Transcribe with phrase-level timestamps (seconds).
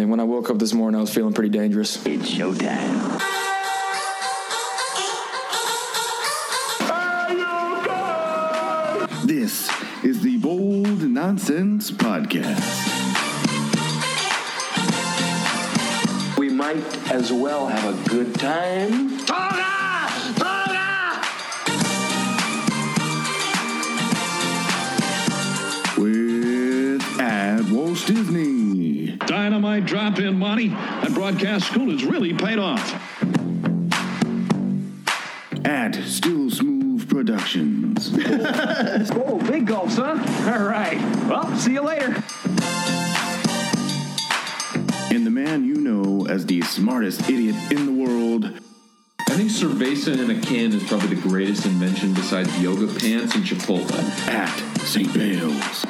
[0.00, 1.94] And when I woke up this morning, I was feeling pretty dangerous.
[2.06, 3.20] It's showtime.
[9.26, 9.70] This
[10.02, 12.88] is the Bold Nonsense Podcast.
[16.38, 19.18] We might as well have a good time.
[25.98, 28.89] With at Walt Disney.
[29.26, 30.68] Dynamite drop in money.
[30.68, 32.94] That broadcast school has really paid off.
[35.64, 38.10] At Still Smooth Productions.
[39.12, 40.16] Oh, big gulps, huh?
[40.52, 40.98] All right.
[41.28, 42.06] Well, see you later.
[45.14, 48.44] and the man you know as the smartest idiot in the world,
[49.28, 53.44] I think cerveza in a can is probably the greatest invention besides yoga pants and
[53.44, 53.92] Chipotle.
[54.28, 54.48] at
[54.80, 55.12] St.
[55.14, 55.84] Bales.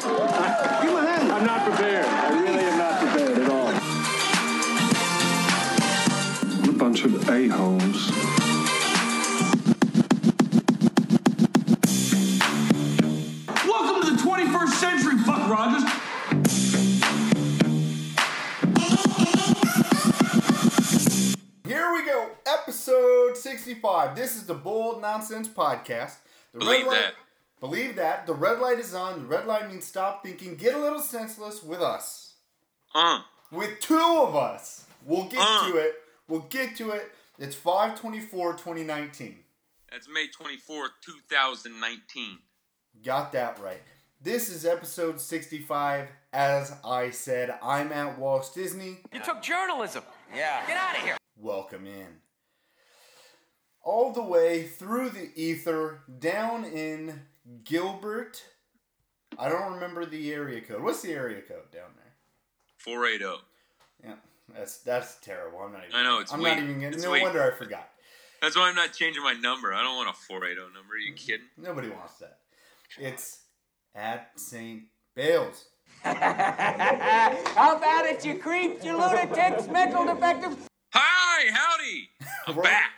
[23.75, 24.17] 65.
[24.17, 26.17] This is the Bold Nonsense Podcast.
[26.53, 27.15] The Believe red light, that.
[27.61, 28.27] Believe that.
[28.27, 29.21] The red light is on.
[29.23, 32.35] The red light means stop thinking, get a little senseless with us.
[32.97, 33.21] Uh,
[33.53, 34.87] With two of us.
[35.05, 35.71] We'll get Uh.
[35.71, 35.95] to it.
[36.27, 37.13] We'll get to it.
[37.39, 39.45] It's 524 2019.
[39.89, 42.39] that's May 24th, 2019.
[43.05, 43.83] Got that right.
[44.21, 46.09] This is episode 65.
[46.33, 48.99] As I said, I'm at Walt Disney.
[49.13, 50.03] You took journalism.
[50.35, 50.67] Yeah.
[50.67, 51.17] Get out of here.
[51.37, 52.17] welcome in.
[53.83, 57.23] All the way through the ether, down in
[57.65, 58.45] Gilbert.
[59.39, 60.83] I don't remember the area code.
[60.83, 62.13] What's the area code down there?
[62.79, 63.43] 480.
[64.05, 64.15] Yeah,
[64.55, 65.61] that's that's terrible.
[65.61, 65.97] I'm not even.
[65.97, 66.55] I know, it's I'm weak.
[66.55, 66.81] not even.
[66.81, 67.23] Getting, It's no weak.
[67.23, 67.89] wonder I forgot.
[68.43, 69.73] That's why I'm not changing my number.
[69.75, 70.95] I don't want a 480 number.
[70.95, 71.17] Are you mm-hmm.
[71.17, 71.47] kidding?
[71.59, 72.39] Nobody wants that.
[72.99, 73.41] It's
[73.95, 74.83] at St.
[75.15, 75.67] Bale's.
[76.03, 80.57] How about it, you creeps, you lunatics, mental defective?
[81.43, 82.11] Hi, howdy.
[82.47, 82.91] I'm We're- back.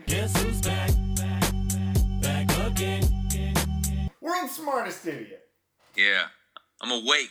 [4.20, 5.44] World's smartest idiot.
[5.96, 6.24] Yeah,
[6.80, 7.30] I'm awake.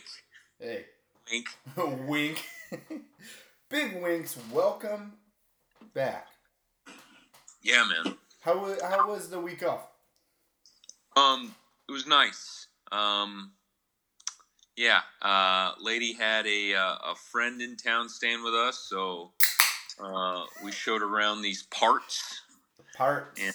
[0.58, 0.86] Hey,
[1.30, 1.48] Wink.
[2.08, 2.42] wink.
[3.68, 4.38] Big winks.
[4.50, 5.12] Welcome
[5.92, 6.28] back.
[7.62, 8.14] Yeah, man.
[8.40, 9.88] How wa- how was the week off?
[11.14, 11.54] Um,
[11.90, 12.68] it was nice.
[12.90, 13.52] Um,
[14.78, 15.02] yeah.
[15.20, 19.32] Uh, lady had a uh, a friend in town staying with us, so
[20.00, 22.42] uh, we showed around these parts.
[22.96, 23.40] Parts.
[23.40, 23.52] Yeah.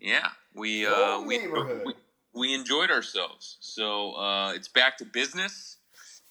[0.00, 1.94] Yeah, we uh, we, we
[2.32, 3.56] we enjoyed ourselves.
[3.60, 5.78] So uh, it's back to business,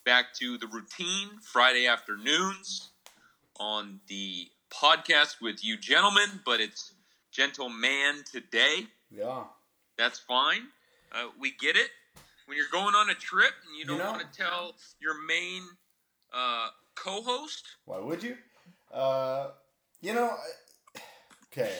[0.06, 1.28] back to the routine.
[1.42, 2.92] Friday afternoons
[3.60, 6.94] on the podcast with you gentlemen, but it's
[7.30, 8.86] gentleman today.
[9.10, 9.44] Yeah.
[9.98, 10.68] That's fine.
[11.12, 11.90] Uh, we get it.
[12.46, 15.62] When you're going on a trip and you don't know- want to tell your main
[16.32, 18.36] uh, co-host, Why would you?
[18.92, 19.50] Uh,
[20.00, 20.36] you know.
[21.52, 21.76] Okay.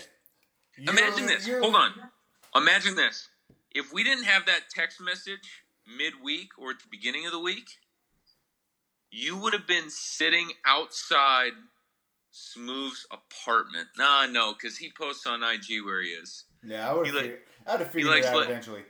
[0.77, 1.47] You're- Imagine this.
[1.47, 2.11] you're- Hold on.
[2.55, 3.29] Imagine this.
[3.75, 7.79] If we didn't have that text message midweek or at the beginning of the week,
[9.11, 11.53] you would have been sitting outside
[12.31, 13.89] Smooth's apartment.
[13.97, 16.45] Nah, no, because he posts on IG where he is.
[16.63, 18.85] Yeah, I would have like- figured, I'd have figured it out let- eventually.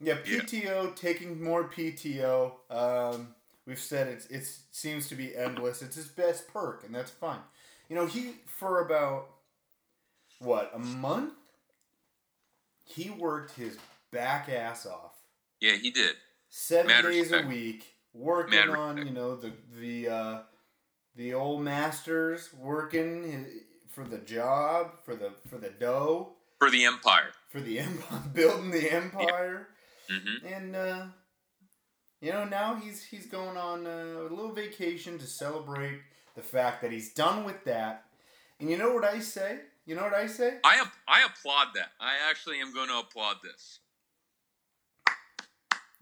[0.00, 0.40] Yeah, Yeah.
[0.40, 2.60] PTO taking more PTO.
[2.70, 3.34] Um,
[3.66, 5.82] we've said it's it seems to be endless.
[5.82, 7.42] It's his best perk, and that's fine.
[7.88, 9.28] You know, he for about
[10.40, 11.32] what a month,
[12.84, 13.76] he worked his
[14.12, 15.12] back ass off,
[15.60, 16.16] Yeah, he did.
[16.48, 17.44] seven Mad days respect.
[17.44, 19.08] a week, working Mad on respect.
[19.08, 20.42] you know the the uh,
[21.16, 23.46] the old masters working
[23.90, 27.32] for the job for the for the dough For the Empire.
[27.50, 29.68] for the empire, building the empire,
[30.10, 31.06] hmm and uh,
[32.20, 36.00] you know now he's he's going on a little vacation to celebrate
[36.38, 38.04] the fact that he's done with that.
[38.60, 39.58] And you know what I say?
[39.86, 40.58] You know what I say?
[40.64, 41.90] I, I applaud that.
[42.00, 43.80] I actually am going to applaud this.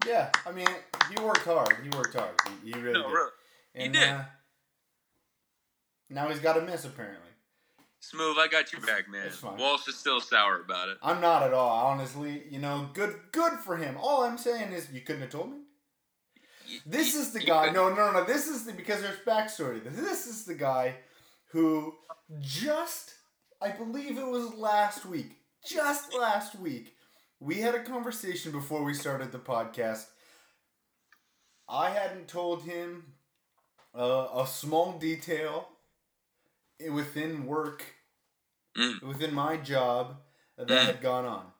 [0.05, 0.67] Yeah, I mean
[1.09, 1.75] he worked hard.
[1.83, 2.35] He worked hard.
[2.63, 3.13] He, he really No, did.
[3.13, 3.31] really.
[3.73, 4.09] And, He did.
[4.09, 4.23] Uh,
[6.11, 7.23] now he's got a miss apparently.
[7.99, 9.29] Smooth, I got your back, man.
[9.57, 10.97] Walsh is still sour about it.
[11.01, 12.43] I'm not at all, honestly.
[12.49, 13.97] You know, good good for him.
[13.99, 15.57] All I'm saying is you couldn't have told me.
[16.85, 17.71] This is the guy.
[17.71, 18.23] No, no, no.
[18.23, 19.83] This is the because there's backstory.
[19.83, 20.95] This is the guy
[21.51, 21.95] who
[22.39, 23.13] just,
[23.61, 26.93] I believe it was last week, just last week,
[27.39, 30.05] we had a conversation before we started the podcast.
[31.69, 33.13] I hadn't told him
[33.97, 35.69] uh, a small detail
[36.91, 37.83] within work,
[38.77, 39.01] Mm.
[39.01, 40.17] within my job
[40.57, 40.85] that Mm.
[40.85, 41.51] had gone on,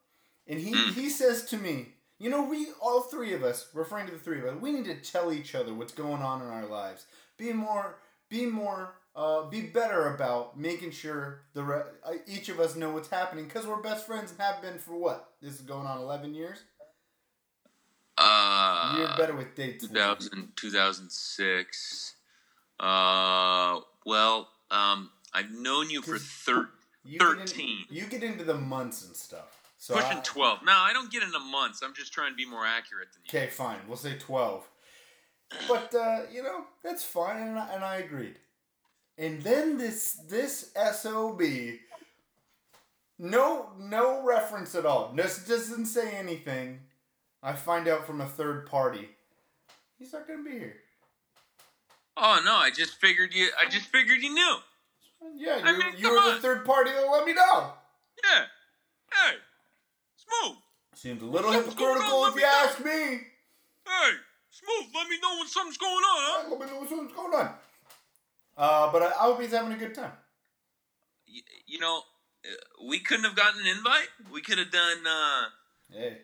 [0.46, 0.94] and he Mm.
[0.94, 4.40] he says to me, "You know, we all three of us, referring to the three
[4.40, 7.06] of us, we need to tell each other what's going on in our lives.
[7.38, 7.98] Be more,
[8.30, 12.92] be more." Uh, be better about making sure the re- uh, each of us know
[12.92, 15.98] what's happening because we're best friends and have been for what this is going on
[15.98, 16.60] 11 years
[18.16, 22.16] Uh, you're better with dates than 2000, 2006.
[22.80, 26.70] Uh, well, um, I've known you for thir-
[27.04, 27.86] You get in- 13.
[27.90, 29.57] you get into the months and stuff.
[29.78, 30.60] So pushing I- 12.
[30.64, 31.82] No, I don't get into months.
[31.84, 33.40] I'm just trying to be more accurate than you.
[33.40, 33.78] Okay, fine.
[33.88, 34.68] We'll say 12.
[35.68, 38.36] But, uh, you know, that's fine, and I, and I agreed.
[39.18, 41.42] And then this this SOB,
[43.18, 45.12] no no reference at all.
[45.16, 46.82] This doesn't say anything.
[47.42, 49.10] I find out from a third party.
[49.98, 50.76] He's not going to be here.
[52.16, 53.50] Oh no, I just figured you.
[53.60, 54.58] I just figured you knew.
[55.36, 57.74] Yeah, I you, mean, you were the third party that let me know.
[58.24, 58.44] Yeah.
[59.12, 59.38] Hey,
[60.28, 60.58] smooth.
[60.96, 62.48] Seems a little Something's hypocritical on, if you know.
[62.66, 62.92] ask me.
[63.86, 64.12] Hey,
[64.50, 64.88] smooth.
[64.96, 66.50] Let me know when something's going on, huh?
[66.50, 67.54] Let me know what's going on.
[68.58, 70.12] Uh, but I, I hope he's having a good time.
[71.28, 72.02] Y- You know,
[72.46, 74.10] uh, we couldn't have gotten an invite.
[74.32, 75.44] We could have done uh,
[75.92, 76.18] Hey.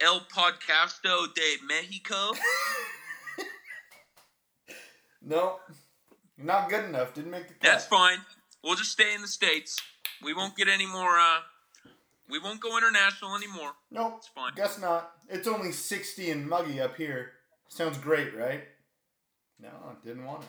[0.00, 2.32] El Podcasto de Mexico.
[5.24, 5.60] No,
[6.36, 7.14] you're not good enough.
[7.14, 7.62] Didn't make the cut.
[7.62, 8.18] That's fine.
[8.64, 9.78] We'll just stay in the states.
[10.20, 11.16] We won't get any more.
[11.16, 11.38] Uh,
[12.32, 13.72] we won't go international anymore.
[13.90, 14.14] Nope.
[14.16, 14.52] It's fine.
[14.56, 15.12] Guess not.
[15.28, 17.32] It's only 60 and muggy up here.
[17.68, 18.64] Sounds great, right?
[19.60, 19.68] No,
[20.02, 20.48] didn't want it.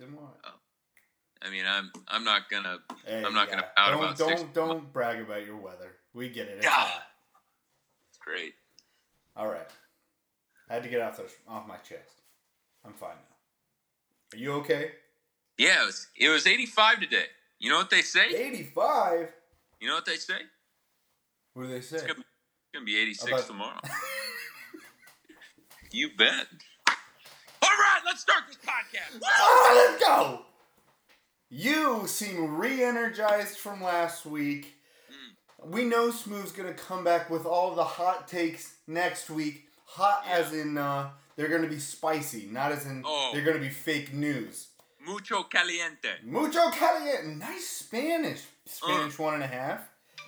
[0.00, 0.46] Didn't want it.
[0.46, 1.46] Oh.
[1.46, 3.54] I mean, I'm I'm not gonna Hey, I'm not yeah.
[3.56, 4.46] gonna pout don't, about don't, 60.
[4.54, 5.92] Don't brag about your weather.
[6.14, 6.56] We get it.
[6.56, 6.90] It's God.
[8.08, 8.54] It's great.
[9.36, 9.68] All right.
[10.70, 12.22] I had to get off, the, off my chest.
[12.82, 14.36] I'm fine now.
[14.36, 14.92] Are you okay?
[15.58, 17.26] Yeah, it was it was 85 today.
[17.58, 18.26] You know what they say?
[18.34, 19.28] 85?
[19.80, 20.40] You know what they say?
[21.54, 21.96] What do they say?
[21.96, 23.80] It's gonna, it's gonna be 86 About- tomorrow.
[25.92, 26.46] you bet.
[27.62, 29.20] All right, let's start this podcast.
[29.24, 30.40] Ah, let's go!
[31.50, 34.74] You seem re-energized from last week.
[35.08, 35.70] Hmm.
[35.70, 39.68] We know Smooth's gonna come back with all the hot takes next week.
[39.86, 43.30] Hot as in uh, they're gonna be spicy, not as in Oh.
[43.32, 44.68] they're gonna be fake news.
[45.06, 46.08] Mucho caliente.
[46.24, 48.40] Mucho caliente, nice Spanish.
[48.40, 48.42] Uh.
[48.66, 49.80] Spanish one and a half.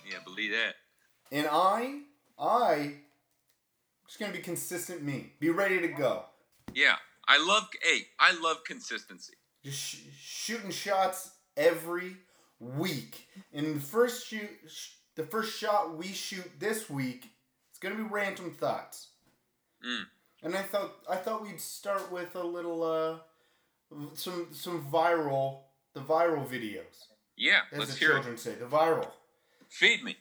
[0.09, 0.75] Yeah, believe that.
[1.31, 1.99] And I,
[2.39, 2.93] I,
[4.07, 5.03] just gonna be consistent.
[5.03, 6.23] Me, be ready to go.
[6.73, 6.95] Yeah,
[7.27, 7.67] I love.
[7.81, 9.33] Hey, I love consistency.
[9.63, 12.15] just sh- shooting shots every
[12.59, 13.27] week.
[13.53, 17.29] And the first shoot, sh- the first shot we shoot this week,
[17.69, 19.07] it's gonna be random thoughts.
[19.85, 20.03] Mm.
[20.43, 25.59] And I thought I thought we'd start with a little uh, some some viral
[25.93, 28.13] the viral videos, Yeah, as let's the hear it.
[28.15, 29.07] children say, the viral.
[29.67, 30.15] Feed me.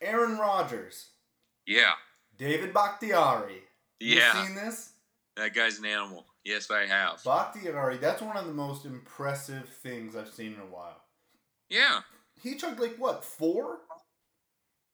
[0.00, 1.10] Aaron Rodgers,
[1.66, 1.92] Yeah,
[2.36, 3.62] David Bakhtiari.
[4.00, 4.14] Yeah.
[4.14, 4.46] You Yeah.
[4.46, 4.92] seen this?
[5.36, 6.26] that guy's an animal.
[6.44, 7.22] Yes, I have.
[7.24, 11.02] Bakhtiari, that's one of the most impressive things I've seen in a while.
[11.68, 12.02] Yeah.
[12.40, 13.80] He took like what four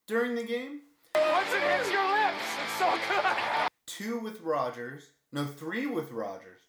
[0.07, 0.81] during the game?
[1.15, 3.69] Once it hits your lips, it's so good.
[3.87, 6.61] Two with Rodgers, no, three with Rodgers,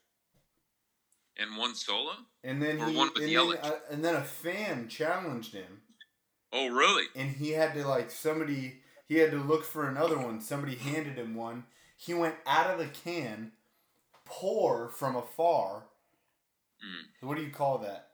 [1.38, 2.16] And one solo?
[2.44, 3.62] and then Or he, one with and, Yelich.
[3.62, 5.82] then, uh, and then a fan challenged him,
[6.54, 7.06] Oh, really?
[7.16, 8.76] and he had to like somebody
[9.08, 10.40] he had to look for another one.
[10.40, 11.66] Somebody handed him one.
[11.98, 13.52] He went out of the can,
[14.26, 15.84] pour from afar.
[16.84, 17.28] Mm.
[17.28, 18.10] What do you call that?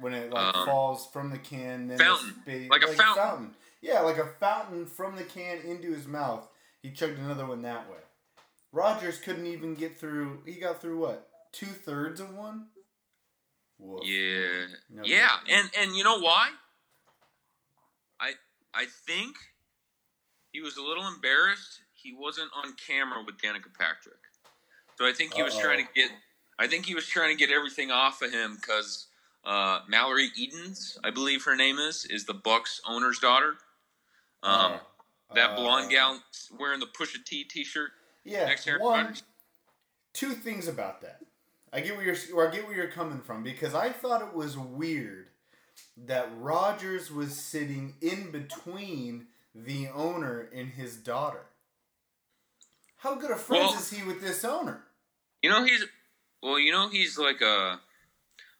[0.00, 2.40] When it like Um, falls from the can, then fountain.
[2.42, 3.54] space- Like a fountain.
[3.80, 6.48] Yeah, like a fountain from the can into his mouth.
[6.82, 7.98] He chugged another one that way.
[8.72, 10.42] Rodgers couldn't even get through.
[10.46, 11.28] He got through what?
[11.52, 12.68] Two thirds of one.
[13.78, 14.04] Woof.
[14.04, 14.66] Yeah.
[14.90, 16.50] No yeah, and and you know why?
[18.74, 19.36] I think
[20.52, 21.80] he was a little embarrassed.
[21.92, 24.20] He wasn't on camera with Danica Patrick,
[24.96, 25.62] so I think he was Uh-oh.
[25.62, 26.10] trying to get.
[26.58, 29.06] I think he was trying to get everything off of him because
[29.44, 33.54] uh, Mallory Edens, I believe her name is, is the Bucks owner's daughter.
[34.42, 34.74] Um,
[35.34, 36.22] that blonde Uh, gal
[36.58, 37.90] wearing the Pusha T T-shirt.
[38.24, 39.22] Yeah, next to one, Rodgers.
[40.12, 41.20] two things about that.
[41.72, 44.58] I get where you're, I get where you're coming from because I thought it was
[44.58, 45.28] weird
[45.96, 51.42] that Rodgers was sitting in between the owner and his daughter.
[52.98, 54.84] How good of friends Well- is he with this owner?
[55.42, 55.84] You know he's
[56.42, 56.58] well.
[56.58, 57.80] You know he's like a.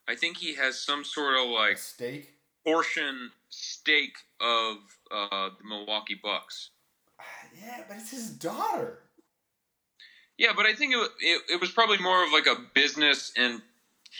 [0.08, 2.32] I think he has some sort of like stake,
[2.64, 4.76] portion stake of
[5.10, 6.70] uh, the Milwaukee Bucks.
[7.60, 9.00] Yeah, but it's his daughter.
[10.38, 13.60] Yeah, but I think it, it it was probably more of like a business and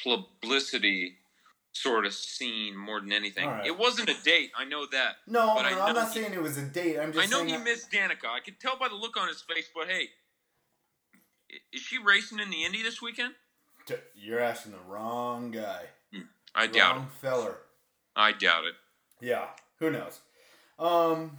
[0.05, 1.17] publicity
[1.73, 3.47] sort of scene more than anything.
[3.49, 3.67] Right.
[3.67, 5.17] It wasn't a date, I know that.
[5.27, 6.99] No, but no, I I'm not he- saying it was a date.
[6.99, 8.27] I'm just I know he that- missed Danica.
[8.29, 10.09] I could tell by the look on his face, but hey,
[11.73, 13.35] is she racing in the Indy this weekend?
[14.15, 15.83] You're asking the wrong guy.
[16.55, 17.27] I doubt wrong it.
[17.27, 17.57] feller.
[18.15, 18.75] I doubt it.
[19.21, 19.47] Yeah,
[19.79, 20.21] who knows?
[20.79, 21.39] Um,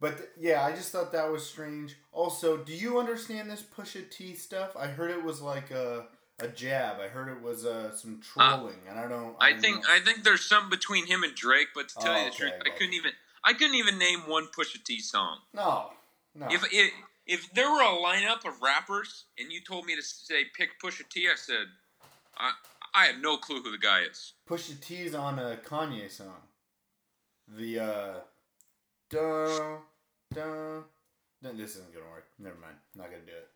[0.00, 1.96] but th- yeah, I just thought that was strange.
[2.12, 4.76] Also, do you understand this Pusha T stuff?
[4.76, 6.06] I heard it was like a
[6.42, 6.96] a jab.
[7.00, 9.34] I heard it was uh, some trolling, and I don't.
[9.40, 9.90] I don't think know.
[9.90, 12.52] I think there's something between him and Drake, but to tell Oh, you the truth,
[12.60, 13.12] okay, I couldn't even
[13.44, 15.38] I couldn't even name one Pusha T song.
[15.54, 15.90] no,
[16.34, 16.46] no.
[16.50, 16.92] If it,
[17.26, 21.08] if there were a lineup of rappers and you told me to say pick Pusha
[21.08, 21.66] T, I said
[22.36, 22.52] I
[22.94, 24.32] I have no clue who the guy is.
[24.48, 26.42] Pusha T's on a Kanye song.
[27.48, 28.14] The uh,
[29.10, 29.78] dun
[30.34, 30.84] dun.
[31.42, 32.26] This isn't gonna work.
[32.38, 32.76] Never mind.
[32.94, 33.48] I'm Not gonna do it.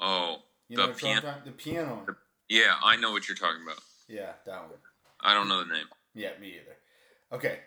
[0.00, 1.34] Oh, You know the piano.
[1.44, 2.02] The piano.
[2.06, 2.16] one.
[2.52, 3.78] Yeah, I know what you're talking about.
[4.08, 4.72] Yeah, that one.
[5.22, 5.86] I don't know the name.
[6.14, 6.76] Yeah, me either.
[7.32, 7.60] Okay.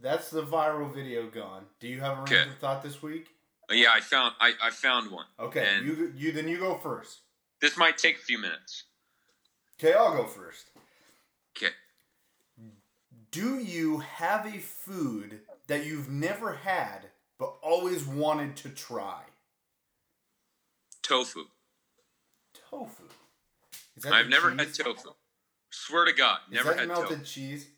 [0.00, 1.64] That's the viral video gone.
[1.78, 2.36] Do you have a Okay.
[2.36, 3.26] random thought this week?
[3.70, 5.26] Yeah, I found I, I found one.
[5.38, 7.18] Okay, And you you then you go first.
[7.60, 8.84] this might take a few minutes.
[9.78, 10.70] Okay, I'll go first.
[11.54, 11.74] Okay.
[13.30, 19.24] Do you have a food that you've never had but always wanted to try?
[21.02, 21.44] Tofu.
[22.70, 23.02] Tofu.
[24.06, 24.76] I've never cheese?
[24.76, 25.10] had tofu.
[25.70, 27.24] Swear to God, Is never that had melted tofu.
[27.24, 27.68] cheese?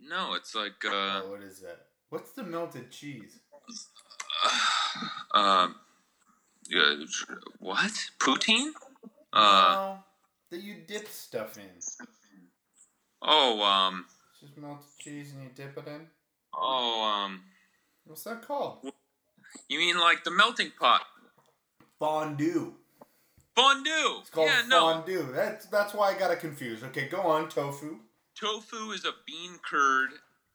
[0.00, 1.86] No, it's like uh, oh, what is that?
[2.10, 3.40] What's the melted cheese?
[5.34, 5.76] um,
[6.74, 6.94] uh,
[7.58, 8.70] what poutine?
[9.32, 9.98] Uh, no,
[10.50, 12.06] that you dip stuff in.
[13.22, 14.04] Oh, um,
[14.40, 16.06] just melted cheese and you dip it in.
[16.54, 17.42] oh, um,
[18.04, 18.78] What's that called?
[19.68, 21.02] you mean like the melting pot
[21.98, 22.74] Fondue.
[23.56, 24.18] Fondue?
[24.20, 24.92] It's called yeah, no.
[24.92, 25.32] fondue.
[25.32, 26.84] That's that's why I got it confused.
[26.84, 27.98] Okay, go on, tofu.
[28.38, 30.10] Tofu is a bean curd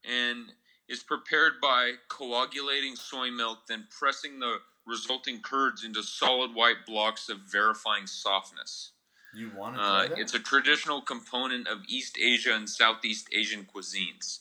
[0.05, 0.53] and
[0.88, 7.29] is prepared by coagulating soy milk, then pressing the resulting curds into solid white blocks
[7.29, 8.91] of verifying softness.
[9.34, 14.39] You want to Uh, it's a traditional component of East Asia and Southeast Asian cuisines.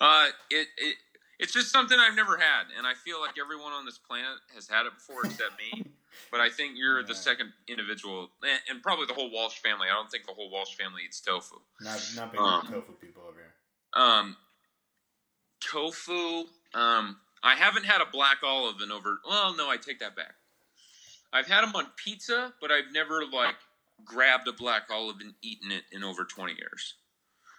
[0.00, 0.96] Uh, it, it
[1.38, 4.68] it's just something I've never had, and I feel like everyone on this planet has
[4.68, 5.84] had it before except me.
[6.30, 9.88] But I think you're the second individual, and, and probably the whole Walsh family.
[9.90, 11.56] I don't think the whole Walsh family eats tofu.
[11.80, 13.52] not not big um, tofu people over here.
[14.02, 14.36] Um,
[15.60, 16.44] tofu.
[16.74, 19.20] Um, I haven't had a black olive in over.
[19.28, 20.34] Well, no, I take that back.
[21.32, 23.56] I've had them on pizza, but I've never like
[24.04, 26.94] grabbed a black olive and eaten it in over twenty years.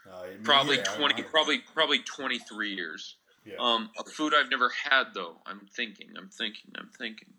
[0.09, 0.91] Uh, Probably neither.
[0.91, 1.23] Twenty.
[1.23, 3.15] Probably probably twenty three years.
[3.45, 3.55] Yeah.
[3.59, 5.37] Um, a food I've never had though.
[5.45, 6.09] I'm thinking.
[6.17, 6.71] I'm thinking.
[6.77, 7.33] I'm thinking.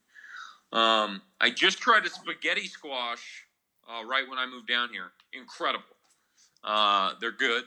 [0.75, 3.47] Um, I just tried a spaghetti squash
[3.89, 5.13] uh, right when I moved down here.
[5.33, 5.85] Incredible.
[6.65, 7.65] Uh, they're good.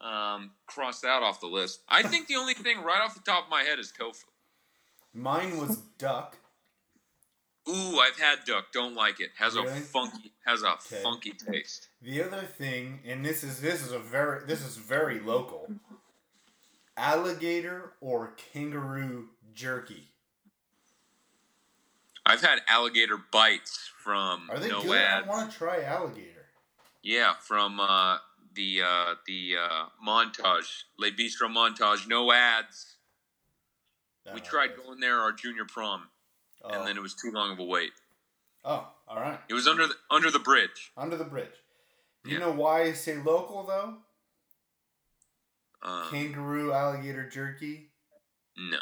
[0.00, 1.80] Um, cross that off the list.
[1.88, 4.26] I think the only thing right off the top of my head is tofu.
[5.14, 6.36] Mine was duck.
[7.68, 8.66] Ooh, I've had duck.
[8.72, 9.30] Don't like it.
[9.38, 9.68] Has Really?
[9.68, 10.32] a funky.
[10.44, 11.02] Has a Okay.
[11.02, 11.88] funky taste.
[12.02, 15.68] The other thing, and this is this is a very this is very local.
[16.96, 20.12] Alligator or kangaroo jerky.
[22.26, 24.98] I've had alligator bites from Are they no good?
[24.98, 25.26] ads.
[25.26, 26.46] I want to try alligator.
[27.02, 28.18] Yeah, from uh,
[28.54, 32.96] the uh, the uh, montage, Le Bistro montage, no ads.
[34.34, 36.08] we Oh, tried going there our junior prom,
[36.64, 36.70] Oh.
[36.70, 37.92] and then it was too long of a wait.
[38.64, 39.38] Oh, all right.
[39.48, 40.90] It was under the under the bridge.
[40.96, 41.54] Under the bridge.
[42.24, 42.38] You Yeah.
[42.40, 43.98] know why I say local though?
[45.82, 47.92] Um, Kangaroo alligator jerky.
[48.56, 48.80] no,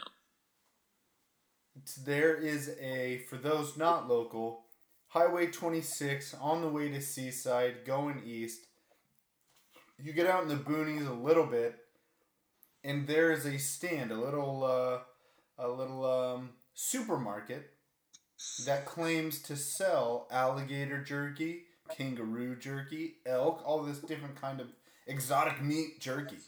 [2.04, 4.64] there is a for those not local,
[5.08, 8.66] Highway 26 on the way to Seaside going east.
[10.02, 11.76] You get out in the boonies a little bit,
[12.82, 14.98] and there is a stand, a little uh,
[15.58, 17.70] a little um, supermarket
[18.66, 24.68] that claims to sell alligator jerky, kangaroo jerky, elk, all this different kind of
[25.06, 26.38] exotic meat jerky.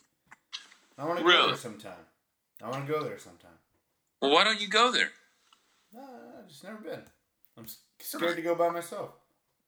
[0.99, 1.93] I want to go there sometime.
[2.63, 3.51] I want to go there sometime.
[4.21, 5.11] Well, why don't you go there?
[5.93, 6.03] No,
[6.39, 7.03] I've just never been.
[7.57, 7.67] I'm
[8.01, 9.11] scared to go by myself.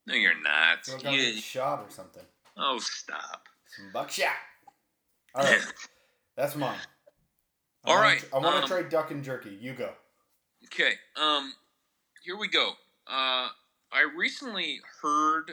[0.07, 0.85] No, you're not.
[0.85, 2.25] Feel like I'll You- get shot or something.
[2.57, 3.49] oh, stop.
[3.77, 4.33] Some buckshot.
[5.35, 5.61] All right,
[6.37, 6.79] that's mine.
[7.85, 9.51] I All wanna right, tr- I want to um, try duck and jerky.
[9.61, 9.93] You go.
[10.65, 11.53] Okay, um,
[12.25, 12.71] here we go.
[13.07, 13.49] Uh,
[13.93, 15.53] I recently heard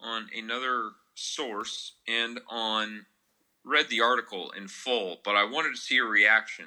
[0.00, 3.06] on another source and on
[3.64, 6.66] read the article in full, but I wanted to see a reaction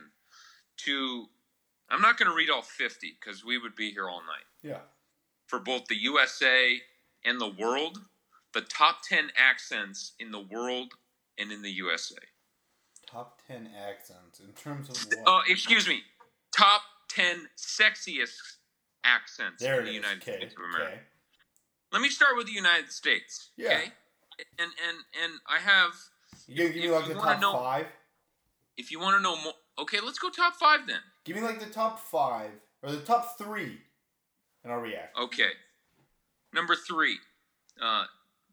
[0.78, 1.26] to.
[1.90, 4.46] I'm not going to read all 50 because we would be here all night.
[4.64, 4.80] Yeah.
[5.48, 6.80] For both the USA
[7.24, 8.00] and the world,
[8.54, 10.94] the top 10 accents in the world
[11.38, 12.16] and in the USA.
[13.08, 15.18] Top 10 accents in terms of what?
[15.28, 16.02] Oh, excuse me.
[16.58, 18.34] Top 10 sexiest
[19.04, 19.96] accents there in the is.
[19.98, 20.38] United Okay.
[20.40, 20.94] States of America.
[20.94, 21.02] okay.
[21.92, 23.52] Let me start with the United States.
[23.58, 23.68] Yeah.
[23.68, 23.92] Okay.
[24.58, 25.92] And and and I have
[26.48, 27.86] You give me like the top know- five?
[28.76, 31.00] if you want to know more okay, let's go top 5 then.
[31.24, 32.52] Give me like the top five
[32.84, 33.80] or the top three,
[34.64, 35.18] and I'll react.
[35.18, 35.52] Okay.
[36.54, 37.18] Number 3.
[37.82, 38.06] Uh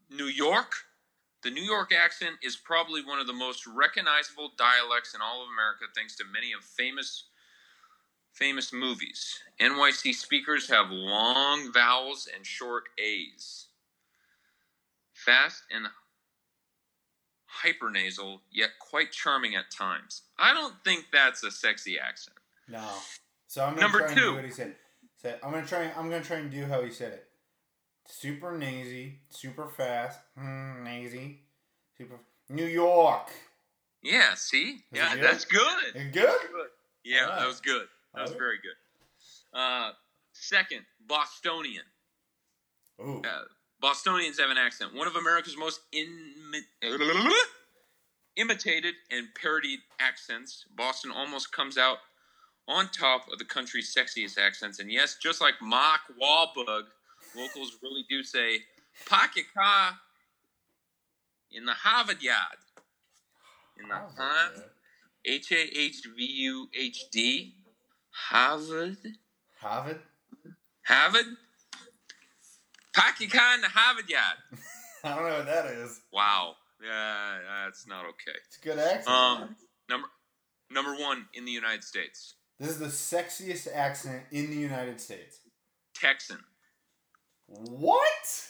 [0.09, 0.73] New York.
[1.43, 5.49] The New York accent is probably one of the most recognizable dialects in all of
[5.49, 7.25] America thanks to many of famous
[8.33, 9.39] famous movies.
[9.59, 13.67] NYC speakers have long vowels and short A's.
[15.13, 15.85] Fast and
[17.63, 20.23] hypernasal, yet quite charming at times.
[20.37, 22.37] I don't think that's a sexy accent.
[22.67, 22.87] No.
[23.47, 24.29] So I'm gonna Number try and two.
[24.29, 24.75] do what he said.
[25.21, 25.39] said.
[25.43, 25.83] I'm gonna try.
[25.97, 27.27] I'm gonna try and do how he said it.
[28.07, 31.39] Super nazy, super fast, mm, nazy,
[31.97, 32.19] super.
[32.49, 33.29] New York.
[34.01, 34.71] Yeah, see?
[34.71, 35.23] Is yeah, good?
[35.23, 35.95] that's good.
[35.95, 36.35] You good?
[37.05, 37.39] Yeah, Alright.
[37.39, 37.87] that was good.
[38.13, 38.39] That was Alright.
[38.39, 39.57] very good.
[39.57, 39.91] Uh,
[40.33, 41.85] second, Bostonian.
[43.01, 43.21] Ooh.
[43.25, 43.43] Uh,
[43.83, 44.95] Bostonians have an accent.
[44.95, 46.61] One of America's most imi-
[48.37, 50.63] imitated and parodied accents.
[50.73, 51.97] Boston almost comes out
[52.65, 54.79] on top of the country's sexiest accents.
[54.79, 56.83] And yes, just like Mark Wahlberg,
[57.35, 58.59] locals really do say,
[59.05, 59.97] pocket car
[61.51, 62.37] in the Harvard yard.
[63.77, 64.63] In the Harvard.
[65.25, 67.55] H A H V U H D,
[68.11, 68.97] Harvard,
[69.59, 69.99] Harvard.
[70.85, 71.25] Harvard,
[72.95, 74.37] pocket car in the Harvard yard.
[75.03, 76.01] I don't know what that is.
[76.11, 76.55] Wow.
[76.83, 78.37] Yeah, that's not okay.
[78.47, 79.07] It's a good accent.
[79.07, 79.55] Um,
[79.89, 80.07] number
[80.69, 85.39] number one in the United States, this is the sexiest accent in the United States.
[85.95, 86.39] Texan.
[87.47, 88.47] What?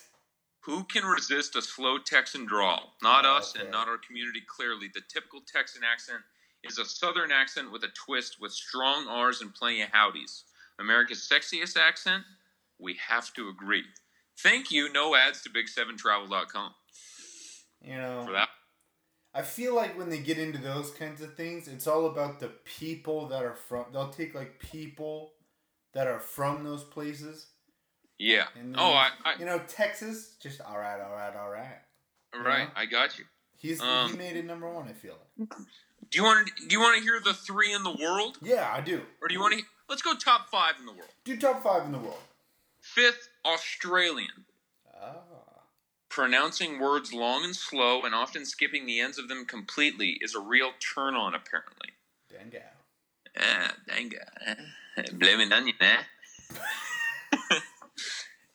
[0.62, 2.94] Who can resist a slow Texan drawl?
[3.04, 3.64] Not Oh, us okay.
[3.64, 4.42] and not our community.
[4.48, 6.22] Clearly, the typical Texan accent
[6.64, 10.46] is a Southern accent with a twist, with strong R's and plenty of howdies.
[10.80, 12.24] America's sexiest accent.
[12.80, 13.84] We have to agree.
[14.40, 14.92] Thank you.
[14.92, 16.74] No ads to Big7Travel.com
[17.82, 18.24] You know.
[18.26, 18.50] for that.
[19.36, 22.50] I feel like when they get into those kinds of things, it's all about the
[22.66, 23.86] people that are from.
[23.92, 25.34] They'll take like people
[25.94, 27.48] that are from those places.
[28.20, 28.46] Yeah.
[28.60, 31.80] And Oh, I, I you know, Texas, just all right, all right, all right.
[32.46, 32.68] right.
[32.76, 33.26] I got you.
[33.58, 34.88] He's he Um, made it number one.
[34.88, 35.50] I feel like.
[36.12, 36.68] Do you want to?
[36.68, 39.02] Do you want to hear the three in the world, Yeah, I do.
[39.22, 39.64] or do you want to?
[39.90, 41.10] Let's go top five in the world.
[41.24, 42.20] Do top five in the world.
[42.82, 44.46] Fifth, Australian.
[45.02, 45.18] Ah,
[46.10, 50.40] Pronouncing words long and slow and often skipping the ends of them completely is a
[50.40, 51.90] real turn on, apparently.
[52.32, 52.62] dang gal.
[53.40, 54.12] Ah, dang
[54.98, 55.20] it.
[55.20, 56.04] Blaming onion, eh?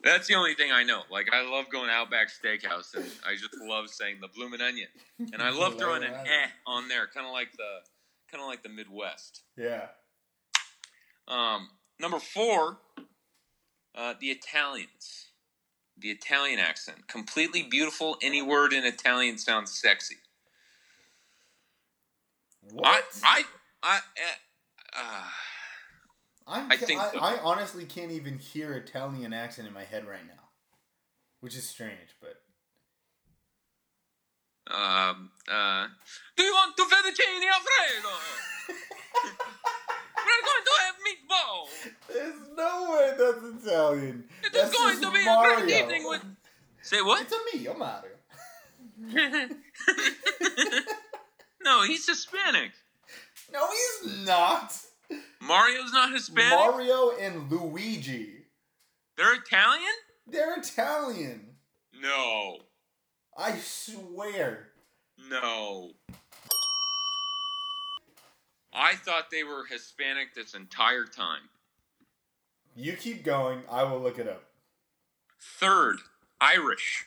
[0.04, 1.02] That's the only thing I know.
[1.10, 4.86] Like, I love going Outback Steakhouse, and I just love saying the bloomin' onion.
[5.18, 7.80] And I love throwing an eh on there, kind of like the,
[8.30, 9.42] kind of like the Midwest.
[9.56, 9.86] Yeah.
[11.26, 12.78] Um, number four,
[13.98, 15.26] uh, the Italians.
[15.98, 17.08] The Italian accent.
[17.08, 18.16] Completely beautiful.
[18.22, 20.16] Any word in Italian sounds sexy.
[22.70, 23.04] What?
[23.24, 23.44] I,
[23.82, 24.00] I, I,
[24.96, 25.24] uh,
[26.46, 27.18] I'm, I I think I, so.
[27.18, 30.44] I honestly can't even hear Italian accent in my head right now,
[31.40, 32.16] which is strange.
[32.20, 32.40] But
[34.72, 35.88] um, uh,
[36.36, 38.14] do you want to fettuccine alfredo?
[40.16, 40.97] We're going to have
[42.08, 44.24] there's no way that's Italian.
[44.42, 45.56] It is That's going just to be Mario.
[45.58, 46.22] a great evening with.
[46.82, 47.22] Say what?
[47.22, 48.12] It's a me, I'm Mario.
[51.62, 52.72] no, he's Hispanic.
[53.52, 54.76] No, he's not.
[55.40, 56.50] Mario's not Hispanic.
[56.58, 58.44] Mario and Luigi.
[59.16, 59.84] They're Italian.
[60.26, 61.56] They're Italian.
[62.00, 62.58] No,
[63.36, 64.68] I swear.
[65.30, 65.90] no.
[68.72, 71.48] I thought they were Hispanic this entire time.
[72.76, 73.62] You keep going.
[73.70, 74.44] I will look it up.
[75.40, 75.98] Third,
[76.40, 77.06] Irish.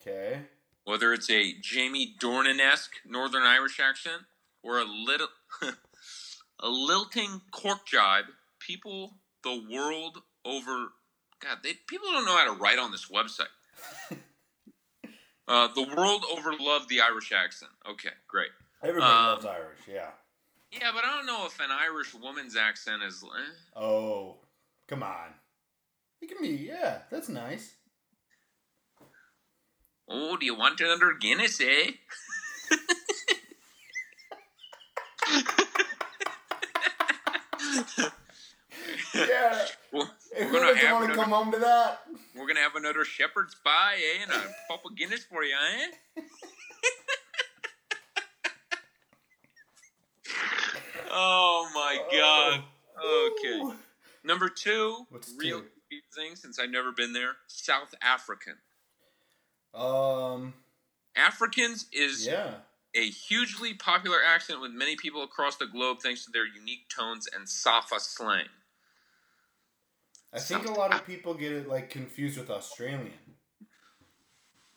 [0.00, 0.42] Okay.
[0.84, 4.22] Whether it's a Jamie Dornan-esque Northern Irish accent
[4.62, 5.28] or a little
[6.60, 8.26] a lilting cork jibe,
[8.58, 10.92] people the world over
[11.40, 13.46] God, they people don't know how to write on this website.
[15.48, 17.72] uh, the world over love the Irish accent.
[17.88, 18.50] Okay, great.
[18.82, 19.78] Everybody Um, loves Irish.
[19.88, 20.10] Yeah.
[20.70, 23.22] Yeah, but I don't know if an Irish woman's accent is.
[23.24, 23.78] Eh.
[23.80, 24.36] Oh,
[24.86, 25.34] come on.
[26.20, 26.48] It can be.
[26.50, 27.74] Yeah, that's nice.
[30.08, 31.92] Oh, do you want another Guinness, eh?
[39.14, 39.64] Yeah.
[39.92, 42.02] If we're gonna have want to another- come home to that?
[42.34, 44.22] We're gonna have another shepherd's pie, eh?
[44.22, 46.22] And a pop of Guinness for you, eh?
[51.10, 52.64] Oh my god.
[53.04, 53.76] Okay.
[54.24, 55.66] Number two, What's real two?
[56.14, 57.36] thing since I've never been there.
[57.46, 58.54] South African.
[59.74, 60.54] Um.
[61.16, 62.54] Africans is Yeah.
[62.94, 67.26] a hugely popular accent with many people across the globe thanks to their unique tones
[67.26, 68.48] and Saffa slang.
[70.32, 73.36] I think a lot of people get it like confused with Australian.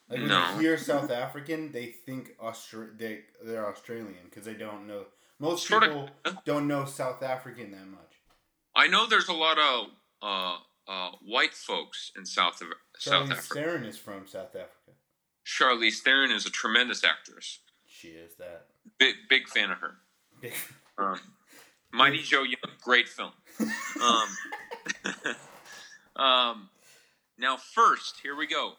[0.07, 0.53] Like when No.
[0.55, 5.05] you hear South African, they think Austra- they they're Australian because they don't know.
[5.41, 6.09] Most Sorta- people
[6.45, 8.21] don't know South African that much.
[8.75, 9.87] I know there's a lot of
[10.21, 13.53] uh, uh, white folks in South of, South Charlize Africa.
[13.55, 14.91] Theron is from South Africa.
[15.43, 17.59] Charlize Theron is a tremendous actress.
[17.87, 18.67] She is that.
[18.99, 19.95] Big big fan of her.
[20.97, 21.19] Um,
[21.91, 23.31] Mighty Joe Young, great film.
[23.99, 24.27] Um,
[26.23, 26.69] um,
[27.39, 28.73] now, first, here we go.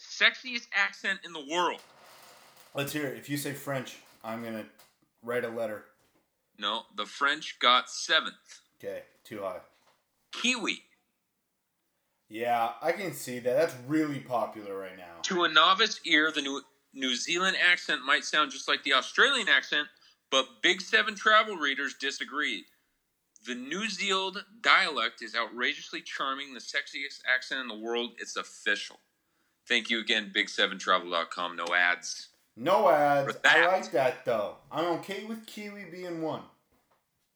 [0.00, 1.80] Sexiest accent in the world.
[2.74, 3.18] Let's hear it.
[3.18, 4.64] If you say French, I'm gonna
[5.22, 5.84] write a letter.
[6.58, 8.60] No, the French got seventh.
[8.78, 9.60] Okay, too high.
[10.32, 10.82] Kiwi.
[12.28, 13.56] Yeah, I can see that.
[13.56, 15.22] That's really popular right now.
[15.22, 16.60] To a novice ear, the New,
[16.92, 19.88] New Zealand accent might sound just like the Australian accent,
[20.30, 22.64] but Big Seven travel readers disagreed.
[23.46, 28.10] The New Zealand dialect is outrageously charming, the sexiest accent in the world.
[28.18, 28.98] It's official.
[29.66, 31.56] Thank you again, Big7Travel.com.
[31.56, 32.28] No ads.
[32.60, 33.36] No ads.
[33.44, 34.56] I like that though.
[34.70, 36.42] I'm okay with Kiwi being one.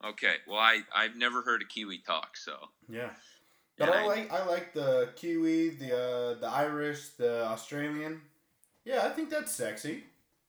[0.05, 2.57] Okay, well, I, I've never heard a Kiwi talk, so.
[2.89, 3.11] Yeah.
[3.79, 8.21] But And I like I like the Kiwi, the uh, the Irish, the Australian.
[8.85, 10.05] Yeah, I think that's sexy.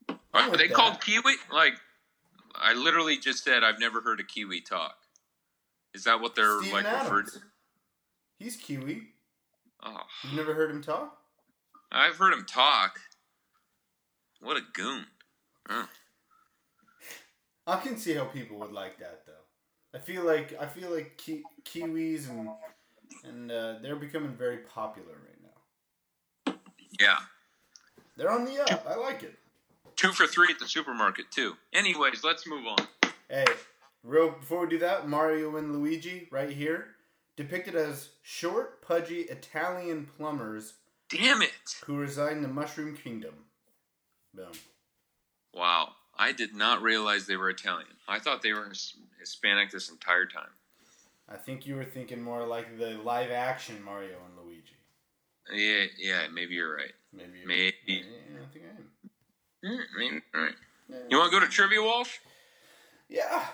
[0.09, 0.75] I'm Are with they that.
[0.75, 1.35] called Kiwi?
[1.51, 1.73] Like,
[2.55, 4.97] I literally just said I've never heard a Kiwi talk.
[5.93, 7.39] Is that what they're Steven like referred to?
[8.39, 9.03] He's Kiwi.
[9.83, 11.15] Oh, You've never heard him talk?
[11.91, 12.99] I've heard him talk.
[14.43, 15.05] What a goon.
[15.69, 15.87] Oh.
[17.65, 19.97] I can see how people would like that though.
[19.97, 22.49] I feel like I feel like ki- Kiwis and
[23.23, 26.53] and uh, they're becoming very popular right now.
[26.99, 27.17] Yeah.
[28.17, 28.85] They're on the up.
[28.87, 29.35] I like it.
[29.95, 31.55] Two for three at the supermarket, too.
[31.71, 32.77] Anyways, let's move on.
[33.29, 33.45] Hey,
[34.03, 36.87] real before we do that, Mario and Luigi right here,
[37.37, 40.73] depicted as short, pudgy Italian plumbers
[41.09, 41.51] Damn it.
[41.85, 43.33] who reside in the Mushroom Kingdom.
[44.33, 44.51] Boom.
[45.53, 45.89] Wow.
[46.17, 47.87] I did not realize they were Italian.
[48.07, 48.71] I thought they were
[49.19, 50.49] Hispanic this entire time.
[51.29, 54.75] I think you were thinking more like the live action Mario and Luigi.
[55.51, 56.91] Yeah, yeah, maybe you're right.
[57.11, 57.39] Maybe.
[57.39, 57.73] you're- Maybe.
[57.87, 59.77] Yeah, I think I am.
[59.79, 60.55] Mm, maybe, all right.
[61.09, 62.17] You want to go to Trivia Walsh?
[63.09, 63.45] Yeah.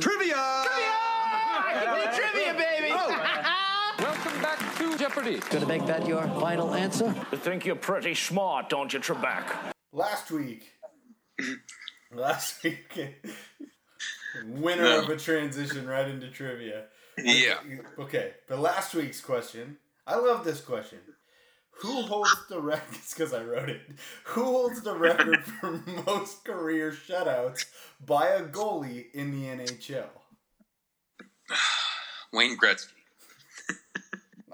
[0.00, 0.64] Trivia!
[2.14, 2.94] Trivia, baby!
[4.04, 5.40] Welcome back to Jeopardy.
[5.48, 7.14] Gonna make that your final answer?
[7.32, 9.50] You think you're pretty smart, don't you, Trebek?
[9.94, 10.72] Last week.
[12.14, 13.16] last week.
[14.46, 15.02] winner No.
[15.04, 16.84] of a transition right into trivia.
[17.16, 17.60] Yeah.
[17.98, 19.78] Okay, but last week's question.
[20.06, 20.98] I love this question.
[21.80, 22.98] Who holds the record?
[23.08, 23.80] because I wrote it.
[24.24, 27.64] Who holds the record for most career shutouts
[28.04, 30.10] by a goalie in the NHL?
[32.34, 32.93] Wayne Gretzky.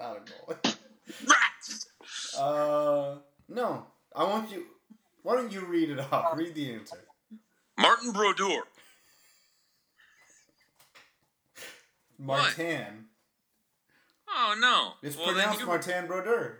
[0.01, 0.19] Not a
[0.51, 0.75] goalie.
[1.27, 1.87] Rats!
[2.37, 3.15] Uh,
[3.49, 3.85] no.
[4.15, 4.65] I want you.
[5.21, 6.37] Why don't you read it off?
[6.37, 6.97] Read the answer.
[7.77, 8.63] Martin Brodeur.
[12.17, 13.05] Martin.
[14.29, 14.93] Oh, no.
[15.05, 16.59] It's Well, pronounced you- Martin Brodeur.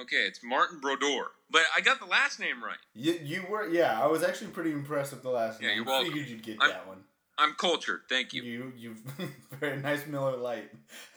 [0.00, 1.30] Okay, it's Martin Brodeur.
[1.50, 2.78] But I got the last name right.
[2.94, 4.02] You, you were yeah.
[4.02, 5.84] I was actually pretty impressed with the last Yeah, name.
[5.84, 6.02] you're I.
[6.04, 7.04] Figured you'd get I'm- that one.
[7.38, 8.02] I'm cultured.
[8.08, 8.42] Thank you.
[8.42, 8.94] You you
[9.60, 10.70] very nice Miller Lite.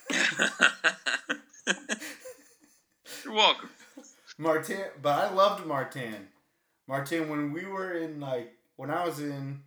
[3.24, 3.70] You're welcome.
[4.38, 6.28] Martin, but I loved Martin.
[6.88, 9.62] Martin, when we were in like when I was in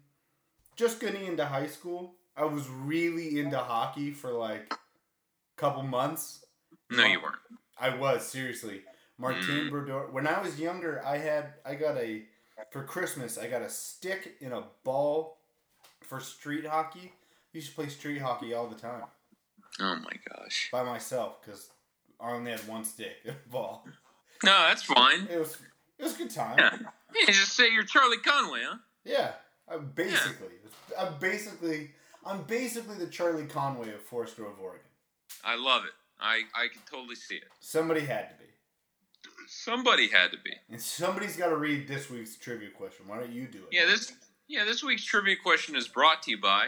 [0.76, 4.76] just getting into high school, I was really into hockey for like a
[5.56, 6.44] couple months.
[6.90, 7.36] No, you weren't.
[7.80, 8.82] I was seriously
[9.18, 9.70] Martin Mm.
[9.70, 10.08] Brodeur.
[10.10, 12.22] When I was younger, I had I got a
[12.70, 13.38] for Christmas.
[13.38, 15.38] I got a stick and a ball
[16.02, 17.12] for street hockey.
[17.54, 19.04] I used to play street hockey all the time
[19.80, 20.68] Oh my gosh.
[20.70, 21.70] by myself because
[22.20, 23.12] I only had one stick
[23.50, 23.86] ball.
[24.44, 25.26] No, that's fine.
[25.30, 25.56] It was
[25.98, 26.58] it was a good time.
[26.58, 26.78] Yeah.
[27.20, 28.76] You just say you're Charlie Conway, huh?
[29.04, 29.32] Yeah,
[29.68, 30.48] I basically,
[30.98, 31.90] I'm basically,
[32.24, 34.84] I'm basically the Charlie Conway of Forest Grove, Oregon.
[35.44, 35.92] I love it.
[36.20, 37.44] I, I can totally see it.
[37.60, 38.44] Somebody had to be,
[39.46, 40.52] Somebody had to be.
[40.70, 43.08] and somebody's got to read this week's trivia question.
[43.08, 43.68] Why don't you do it?
[43.72, 44.12] Yeah, this
[44.46, 46.66] yeah, this week's trivia question is brought to you by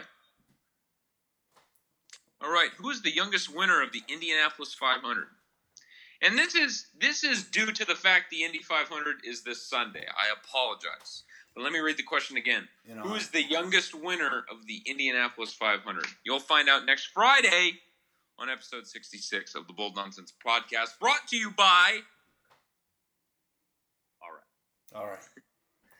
[2.41, 5.25] All right, who is the youngest winner of the Indianapolis 500?
[6.21, 10.05] And this is this is due to the fact the Indy 500 is this Sunday.
[10.07, 11.23] I apologize.
[11.55, 12.67] But let me read the question again.
[12.87, 16.05] You know, Who is the youngest winner of the Indianapolis 500?
[16.23, 17.73] You'll find out next Friday
[18.39, 21.99] on episode 66 of the Bold Nonsense podcast, brought to you by.
[24.21, 25.03] All right.
[25.03, 25.19] All right.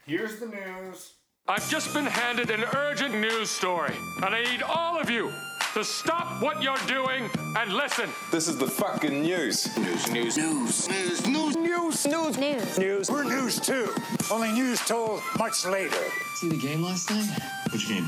[0.06, 1.14] Here's the news.
[1.48, 5.32] I've just been handed an urgent news story, and I need all of you
[5.74, 8.10] to stop what you're doing and listen.
[8.30, 9.78] This is the fucking news.
[9.78, 12.78] News, news, news, news, news, news, news, news.
[12.78, 13.12] news.
[13.12, 13.94] We're news too.
[14.30, 15.98] Only news told much later.
[16.36, 17.30] See the game last night?
[17.72, 18.06] Which game?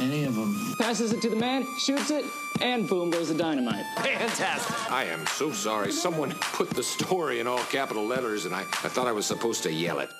[0.00, 0.74] Any of them.
[0.78, 2.24] Passes it to the man, shoots it,
[2.60, 3.84] and boom goes the dynamite.
[3.98, 4.90] Fantastic.
[4.90, 5.92] I am so sorry.
[5.92, 9.62] Someone put the story in all capital letters, and I, I thought I was supposed
[9.64, 10.10] to yell it.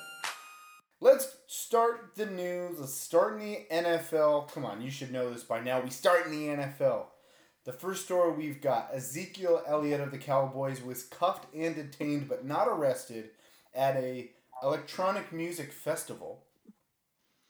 [1.04, 2.80] Let's start the news.
[2.80, 4.50] Let's start in the NFL.
[4.50, 5.78] Come on, you should know this by now.
[5.80, 7.08] We start in the NFL.
[7.66, 12.46] The first story we've got Ezekiel Elliott of the Cowboys was cuffed and detained but
[12.46, 13.32] not arrested
[13.74, 14.30] at a
[14.62, 16.44] electronic music festival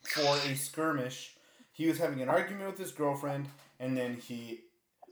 [0.02, 1.36] for a skirmish.
[1.70, 3.46] He was having an argument with his girlfriend
[3.78, 4.62] and then he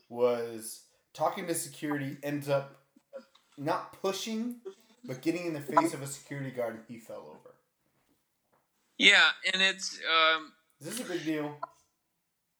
[0.08, 0.80] was
[1.14, 2.82] talking to security, ends up
[3.56, 4.56] not pushing
[5.04, 7.51] but getting in the face of a security guard and he fell over.
[9.02, 11.56] Yeah, and it's um, Is a big deal?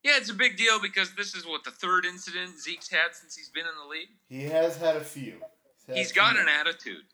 [0.03, 3.37] yeah, it's a big deal because this is what the third incident Zeke's had since
[3.37, 4.09] he's been in the league.
[4.29, 5.35] He has had a few.
[5.87, 7.05] had He's a few got an attitude,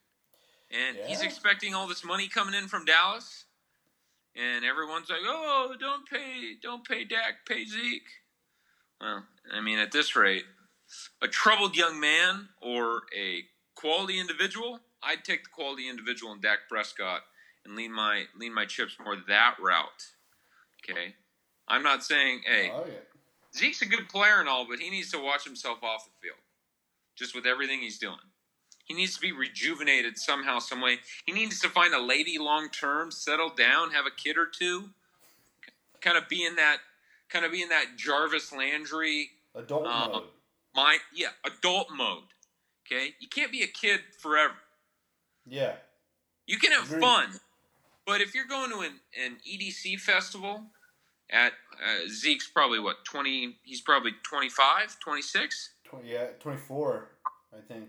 [0.70, 3.44] and he's expecting all this money coming in from Dallas,
[4.34, 8.08] and everyone's like, "Oh, don't pay, don't pay Dak, pay Zeke."
[8.98, 10.46] Well, I mean, at this rate,
[11.20, 13.42] a troubled young man or a
[13.74, 17.24] quality individual, I'd take the quality individual in Dak Prescott
[17.68, 20.06] and lean my lean my chips more that route.
[20.82, 21.14] Okay,
[21.68, 22.94] I'm not saying, hey, Oh, yeah.
[23.54, 26.38] Zeke's a good player and all, but he needs to watch himself off the field.
[27.16, 28.16] Just with everything he's doing.
[28.84, 30.98] He needs to be rejuvenated somehow, some way.
[31.26, 34.90] He needs to find a lady long term, settle down, have a kid or two.
[36.00, 36.78] Kind of be in that
[37.28, 40.22] kind of be in that Jarvis Landry Adult uh, mode.
[40.74, 42.22] my yeah, adult mode.
[42.86, 43.14] Okay?
[43.20, 44.54] You can't be a kid forever.
[45.46, 45.72] Yeah.
[46.46, 47.00] You can have Agreed.
[47.02, 47.28] fun,
[48.08, 50.62] but if you're going to an, an EDC festival
[51.30, 55.70] at uh, Zeke's probably what 20 he's probably 25, 26.
[55.84, 57.08] 20, yeah, 24,
[57.52, 57.84] I think.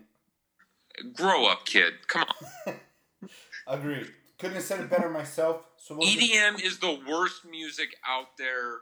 [1.14, 1.94] Grow up, kid.
[2.06, 2.26] Come
[2.66, 2.74] on.
[3.66, 4.08] Agreed.
[4.38, 5.62] Couldn't have said it better myself.
[5.78, 8.80] So we'll just- EDM is the worst music out there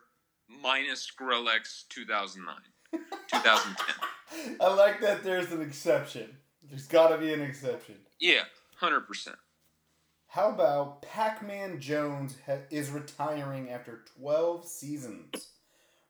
[0.48, 2.56] minus Skrillex 2009.
[3.30, 4.56] 2010.
[4.60, 6.36] I like that there's an exception.
[6.68, 7.94] There's got to be an exception.
[8.18, 8.42] Yeah,
[8.82, 9.36] 100%.
[10.28, 15.48] How about Pac-Man Jones ha- is retiring after 12 seasons?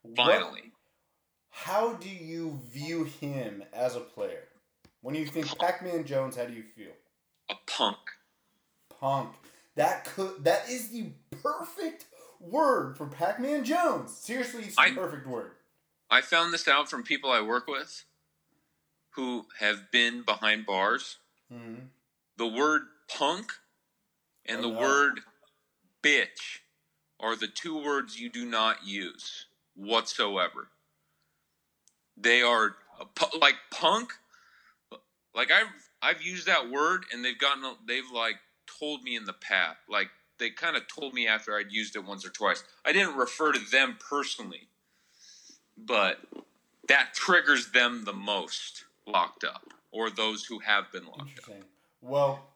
[0.02, 0.72] What- Finally.
[1.50, 4.48] how do you view him as a player?
[5.00, 6.92] When you think Pac-Man Jones, how do you feel?
[7.48, 7.98] A punk.
[9.00, 9.34] Punk.
[9.76, 12.06] That could that is the perfect
[12.40, 14.16] word for Pac-Man Jones.
[14.16, 15.52] Seriously, it's the I- perfect word.
[16.10, 18.04] I found this out from people I work with
[19.10, 21.18] who have been behind bars.
[21.52, 21.84] Mm-hmm.
[22.38, 23.52] The word punk
[24.48, 25.20] and the Oh, word
[26.02, 26.60] bitch
[27.20, 30.68] are the two words you do not use whatsoever.
[32.16, 32.76] They are
[33.40, 34.12] like punk.
[35.34, 35.68] Like I've
[36.02, 38.36] I've used that word and they've gotten they've like
[38.78, 40.08] told me in the past like
[40.38, 42.62] they kind of told me after I'd used it once or twice.
[42.84, 44.68] I didn't refer to them personally,
[45.76, 46.18] but
[46.88, 51.54] that triggers them the most locked up or those who have been locked up.
[52.00, 52.46] Well,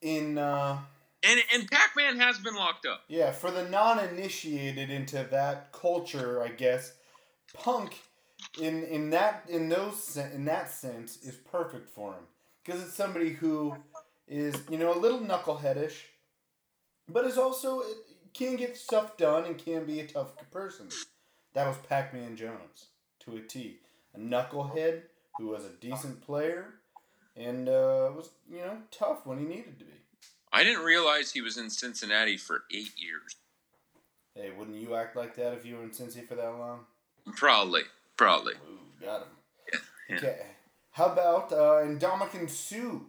[0.00, 0.78] in uh,
[1.26, 3.02] And and Pac-Man has been locked up.
[3.08, 6.94] yeah, for the non-initiated into that culture, I guess,
[7.54, 7.98] punk
[8.60, 12.24] in in that in those in that sense is perfect for him
[12.64, 13.76] because it's somebody who
[14.28, 15.94] is you know a little knuckleheadish,
[17.08, 17.82] but is also
[18.34, 20.88] can get stuff done and can be a tough person.
[21.54, 22.86] That was Pac-Man Jones
[23.20, 23.78] to a T,
[24.14, 25.02] a knucklehead
[25.38, 26.74] who was a decent player
[27.36, 29.92] and uh, was you know tough when he needed to be.
[30.52, 33.36] I didn't realize he was in Cincinnati for eight years.
[34.34, 36.80] Hey, wouldn't you act like that if you were in Cincy for that long?
[37.34, 37.82] Probably,
[38.16, 38.54] probably.
[38.54, 39.28] Ooh, got him.
[40.08, 40.16] Yeah.
[40.16, 40.46] Okay.
[40.92, 43.00] How about uh, Ndamukong Suh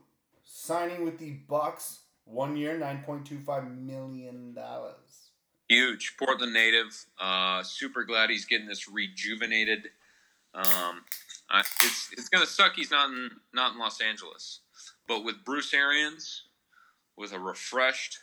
[0.44, 5.32] signing with the Bucs one year, nine point two five million dollars.
[5.70, 7.06] Huge Portland native.
[7.20, 9.90] Uh, super glad he's getting this rejuvenated.
[10.54, 11.04] Um,
[11.50, 12.74] I, it's it's gonna suck.
[12.76, 14.62] He's not in not in Los Angeles,
[15.08, 16.44] but with Bruce Arians,
[17.18, 18.20] with a refreshed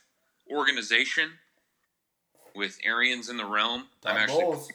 [0.50, 1.32] organization,
[2.54, 4.68] with Arians in the realm, I'm actually Bowles.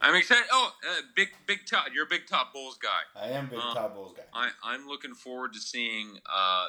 [0.00, 0.44] I'm excited.
[0.52, 1.86] Oh, uh, big big top.
[1.94, 2.88] You're a big top Bulls guy.
[3.18, 4.24] I am big Uh, top Bulls guy.
[4.34, 6.68] I I'm looking forward to seeing uh,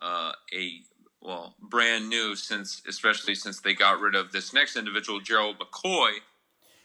[0.00, 0.80] uh, a
[1.20, 6.14] well brand new since especially since they got rid of this next individual Gerald McCoy.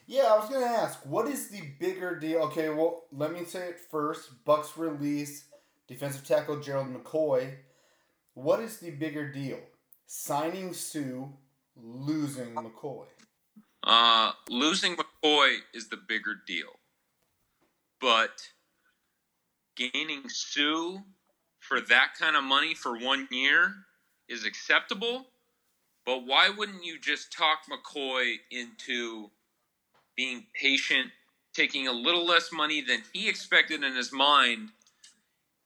[0.05, 2.39] Yeah, I was gonna ask, what is the bigger deal?
[2.43, 4.43] Okay, well, let me say it first.
[4.45, 5.45] Bucs release
[5.87, 7.55] defensive tackle Gerald McCoy.
[8.37, 9.57] What is the bigger deal?
[10.05, 11.25] Signing Suh,
[11.75, 13.07] losing McCoy.
[13.83, 16.69] Uh, losing McCoy is the bigger deal,
[17.99, 18.49] but
[19.75, 20.99] gaining Suh
[21.57, 23.73] for that kind of money for one year
[24.29, 25.25] is acceptable.
[26.05, 29.31] But why wouldn't you just talk McCoy into
[30.15, 31.07] being patient,
[31.55, 34.69] taking a little less money than he expected in his mind,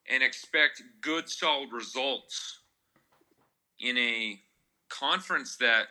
[0.09, 2.59] and expect good, solid results
[3.81, 4.39] in a
[4.89, 5.85] conference that,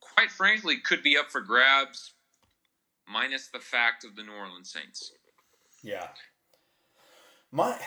[0.00, 2.12] quite frankly, could be up for grabs,
[3.08, 5.12] minus the fact of the New Orleans Saints.
[5.82, 6.08] Yeah.
[7.52, 7.78] My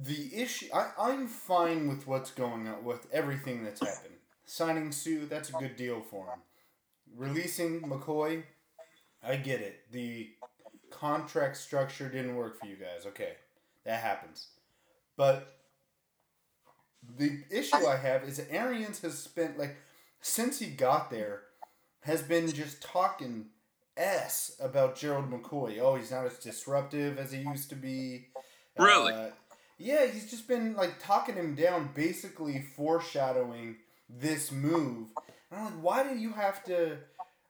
[0.00, 4.14] the issue I, I'm fine with what's going on with everything that's happened.
[4.44, 6.40] Signing Suh, that's a good deal for him.
[7.16, 8.44] Releasing McCoy,
[9.22, 9.80] I get it.
[9.90, 10.30] The
[10.90, 13.06] contract structure didn't work for you guys.
[13.06, 13.34] Okay.
[13.84, 14.48] That happens.
[15.16, 15.61] But
[17.18, 19.76] the issue I have is that Arians has spent like
[20.20, 21.42] since he got there
[22.02, 23.46] has been just talking
[23.96, 25.78] s about Gerald McCoy.
[25.80, 28.28] Oh, he's not as disruptive as he used to be.
[28.78, 29.12] Really?
[29.12, 29.30] Uh,
[29.78, 33.76] yeah, he's just been like talking him down, basically foreshadowing
[34.08, 35.08] this move.
[35.50, 36.98] And I'm like, why do you have to?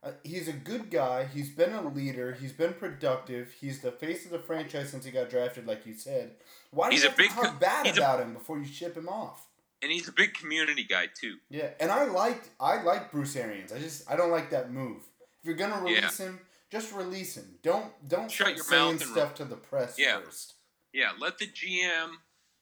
[0.03, 1.25] Uh, he's a good guy.
[1.33, 2.33] He's been a leader.
[2.33, 3.53] He's been productive.
[3.61, 6.33] He's the face of the franchise since he got drafted, like you said.
[6.73, 8.65] Why do He's you a big to talk bad he's a- about him before you
[8.65, 9.47] ship him off?
[9.81, 11.37] And he's a big community guy, too.
[11.51, 13.73] Yeah, and I liked I like Bruce Arians.
[13.73, 15.03] I just I don't like that move.
[15.41, 15.97] If you're gonna Yeah.
[15.99, 17.59] release him, just release him.
[17.63, 20.21] Don't don't Shut your saying mouth and stuff re- to the press Yeah.
[20.21, 20.55] first.
[20.93, 22.13] Yeah, let the GM,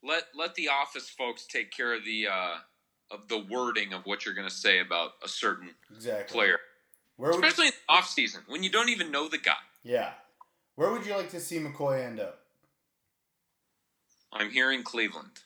[0.03, 2.55] let let the office folks take care of the uh,
[3.11, 6.33] of the wording of what you're going to say about a certain Exactly.
[6.35, 6.59] player,
[7.21, 9.53] Where especially in the off season when you don't even know the guy.
[9.83, 10.13] yeah,
[10.77, 12.39] where would you like to see McCoy end up?
[14.33, 15.41] I'm hearing Cleveland.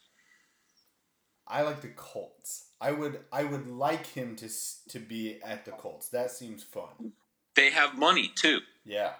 [1.48, 2.66] I like the Colts.
[2.80, 4.48] I would I would like him to
[4.90, 6.08] to be at the Colts.
[6.10, 7.12] That seems fun.
[7.56, 8.60] They have money too.
[8.84, 9.12] Yeah.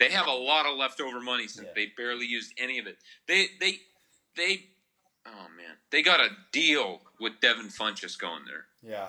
[0.00, 1.72] They have a lot of leftover money since Yeah.
[1.74, 2.96] they barely used any of it.
[3.26, 3.80] They they
[4.36, 4.66] they
[5.26, 8.66] oh man, they got a deal with Devin Funchess going there.
[8.82, 9.08] Yeah.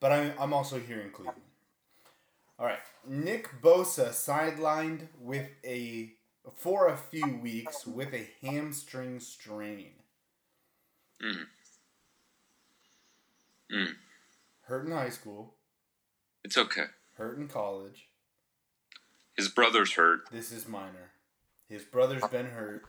[0.00, 1.40] But I'm, I'm also here in Cleveland.
[2.58, 2.78] All right.
[3.06, 6.12] Nick Bosa sidelined with a
[6.54, 9.90] for a few weeks with a hamstring strain.
[11.22, 11.46] Mm.
[13.72, 13.94] Mm.
[14.62, 15.54] Hurt in high school,
[16.44, 16.84] It's okay.
[17.16, 18.08] hurt in college.
[19.36, 20.20] His brother's hurt.
[20.30, 21.10] This is minor.
[21.68, 22.82] His brother's been hurt.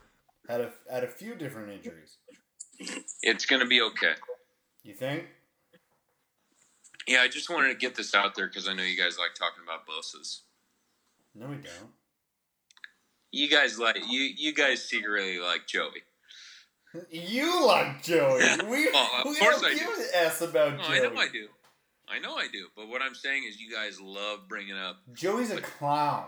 [0.48, 2.16] Had a had a few different injuries.
[3.22, 4.14] It's gonna be okay.
[4.82, 5.26] You think?
[7.08, 9.34] Yeah, I just wanted to get this out there because I know you guys like
[9.34, 10.42] talking about Bosa's.
[11.34, 11.90] No, we don't.
[13.32, 16.02] You guys like you you guys secretly like Joey.
[17.10, 18.40] You like Joey.
[18.68, 19.92] We, Well, of we course don't I give do.
[20.00, 20.96] an S about No, Joey.
[20.96, 21.48] I know I do.
[22.08, 22.66] I know I do.
[22.74, 26.24] But what I'm saying is, you guys love bringing up Joey's a clown.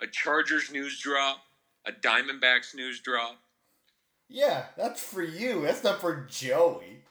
[0.00, 1.38] a Chargers news drop,
[1.84, 3.36] a Diamondbacks news drop.
[4.28, 5.62] Yeah, that's for you.
[5.62, 7.02] That's not for Joey.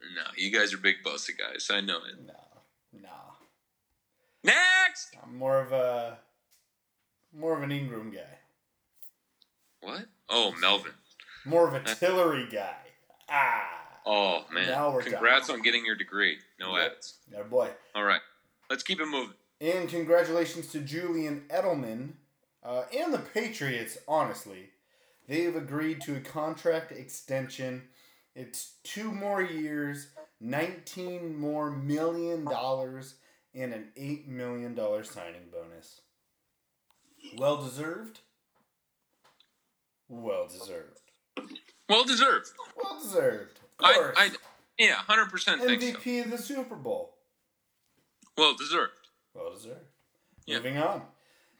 [0.00, 1.68] No, you guys are big Bosa guys.
[1.70, 2.14] I know it.
[2.26, 3.08] No, no.
[4.42, 5.14] Next.
[5.22, 6.18] I'm more of a
[7.36, 8.38] more of an Ingram guy.
[9.80, 10.06] What?
[10.28, 10.92] Oh, Melvin.
[11.44, 12.76] More of a Tillery guy.
[13.28, 14.66] Ah, Oh man.
[14.68, 16.38] Now we're Congrats on getting your degree.
[16.58, 16.92] No Yep.
[16.96, 17.14] ads.
[17.32, 17.68] yeah, boy.
[17.94, 18.20] All right.
[18.70, 19.34] Let's keep it moving.
[19.60, 22.12] And congratulations to Julian Edelman
[22.64, 24.70] uh, and the Patriots, honestly.
[25.28, 27.82] They have agreed to a contract extension.
[28.40, 30.08] It's two more years,
[30.40, 33.16] 19 more million dollars,
[33.54, 34.74] and an $8 million
[35.04, 36.00] signing bonus.
[37.36, 38.20] Well deserved?
[40.08, 41.00] Well deserved.
[41.86, 42.48] Well deserved.
[42.82, 43.60] Well deserved.
[43.78, 44.16] Of course.
[44.18, 44.30] I,
[44.78, 45.92] yeah, hundred percent think so.
[45.92, 47.16] MVP of the Super Bowl.
[48.38, 48.92] Well deserved.
[49.34, 49.84] Well deserved.
[50.46, 50.56] Yeah.
[50.56, 51.02] Moving on.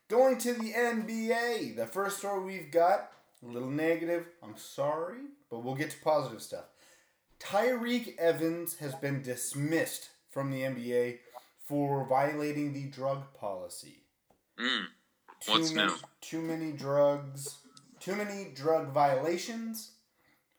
[0.08, 1.76] Going to the NBA.
[1.76, 4.26] The first story we've got, a little negative.
[4.42, 6.64] I'm sorry, but we'll get to positive stuff.
[7.40, 11.18] Tyreke Evans has been dismissed from the NBA
[11.64, 14.04] for violating the drug policy.
[14.58, 14.84] Mm.
[15.40, 15.96] Too What's many, new?
[16.20, 17.58] Too many drugs.
[17.98, 19.92] Too many drug violations.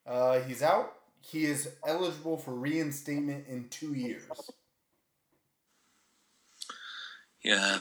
[0.06, 0.94] Uh, he's out.
[1.22, 4.24] He is eligible for reinstatement in two years.
[7.44, 7.80] Yeah,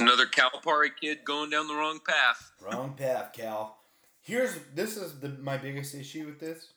[0.00, 2.52] another Calipari kid going down the wrong path.
[2.60, 3.78] Wrong path, Cal.
[4.20, 6.72] Here's this is the my biggest issue with this.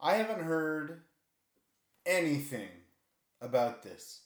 [0.00, 1.02] I haven't heard
[2.06, 2.68] anything
[3.40, 4.22] about this.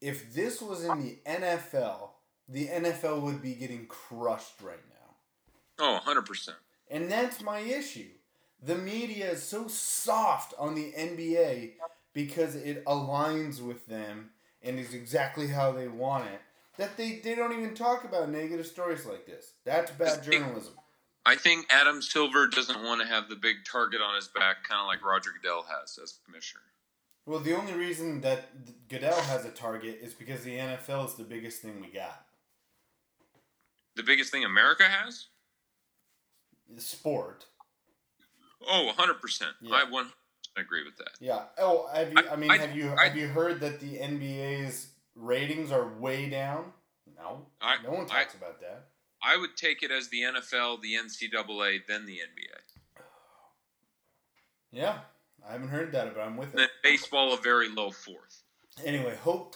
[0.00, 2.10] If this was in the NFL,
[2.48, 5.14] the NFL would be getting crushed right now.
[5.78, 6.50] Oh, 100%.
[6.90, 8.08] And that's my issue.
[8.62, 11.72] The media is so soft on the NBA
[12.12, 14.30] because it aligns with them
[14.62, 16.40] and is exactly how they want it
[16.76, 19.52] that they, they don't even talk about negative stories like this.
[19.64, 20.74] That's bad journalism.
[21.26, 24.80] I think Adam Silver doesn't want to have the big target on his back, kind
[24.80, 26.60] of like Roger Goodell has as commissioner.
[27.26, 31.24] Well, the only reason that Goodell has a target is because the NFL is the
[31.24, 32.24] biggest thing we got.
[33.96, 35.26] The biggest thing America has?
[36.78, 37.46] Sport.
[38.68, 39.42] Oh, 100%.
[39.62, 39.74] Yeah.
[39.74, 40.06] I 100%
[40.56, 41.10] agree with that.
[41.20, 41.42] Yeah.
[41.58, 43.98] Oh, have you, I, I- mean, I- have you I- have you heard that the
[43.98, 46.72] NBA's ratings are way down?
[47.18, 47.46] No.
[47.82, 48.86] No one talks about that.
[49.26, 53.02] I would take it as the NFL, the NCAA, then the NBA.
[54.72, 54.98] Yeah.
[55.48, 56.70] I haven't heard that, but I'm with Then it.
[56.82, 58.42] baseball, a very low fourth.
[58.84, 59.54] Anyway, Hope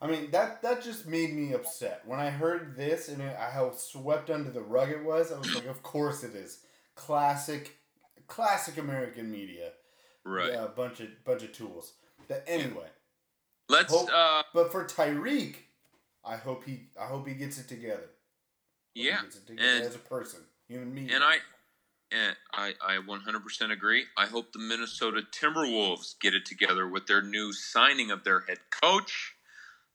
[0.00, 3.70] I mean that that just made me upset when I heard this and it, how
[3.72, 5.30] swept under the rug it was.
[5.30, 6.58] I was like, of course it is.
[6.96, 7.76] Classic,
[8.26, 9.70] classic American media.
[10.24, 10.50] Right.
[10.52, 11.92] Yeah, a bunch of bunch of tools.
[12.26, 12.88] But anyway,
[13.68, 15.56] Let's, hope- uh, but for Tyreke,
[16.24, 18.10] I hope he I hope he gets it together.
[18.94, 19.16] Yeah.
[19.16, 21.10] He gets it together And, as a person, human being.
[21.10, 21.36] and I,
[22.10, 24.04] and I, I 100% agree.
[24.16, 28.58] I hope the Minnesota Timberwolves get it together with their new signing of their head
[28.70, 29.34] coach,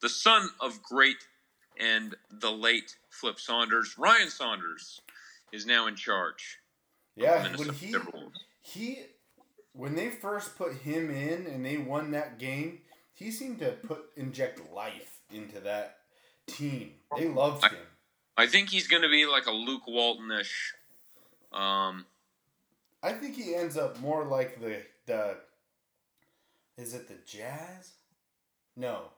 [0.02, 1.18] the son of great
[1.80, 3.96] and the late Flip Saunders.
[3.98, 5.02] Ryan Saunders
[5.52, 6.58] is now in charge.
[7.16, 7.96] Yeah, when he
[8.62, 9.00] he
[9.74, 12.80] when they first put him in and they won that game,
[13.14, 15.98] he seemed to put inject life into that
[16.48, 16.94] team.
[17.18, 17.72] They loved him.
[17.74, 17.76] I
[18.46, 20.76] think he's going to be like a Luke Walton-ish.
[21.52, 22.06] Um,
[23.02, 25.38] I think he ends up more like the the
[26.78, 27.94] is it the Jazz?
[28.76, 29.10] No.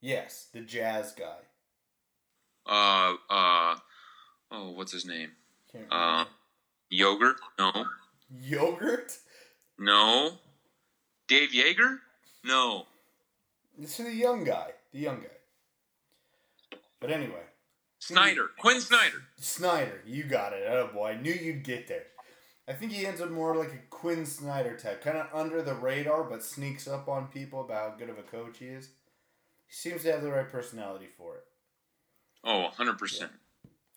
[0.00, 1.36] Yes, the Jazz guy.
[2.66, 3.76] uh, uh,
[4.50, 5.30] oh, what's his name?
[5.90, 6.24] Uh,
[6.88, 7.36] Yogurt?
[7.58, 7.84] No.
[8.42, 9.18] Yogurt?
[9.78, 10.38] No.
[11.28, 11.98] Dave Joerger?
[12.44, 12.86] No.
[13.78, 14.72] This is the young guy.
[14.92, 16.78] The young guy.
[16.98, 17.44] But anyway.
[18.00, 18.48] Snyder.
[18.58, 19.22] Quin Snyder.
[19.38, 20.64] Snyder, you got it.
[20.68, 22.04] Oh boy, I knew you'd get there.
[22.66, 25.74] I think he ends up more like a Quin Snyder type, kind of under the
[25.74, 28.90] radar, but sneaks up on people about how good of a coach he is.
[29.66, 31.44] He seems to have the right personality for it.
[32.42, 33.28] Oh, 100%.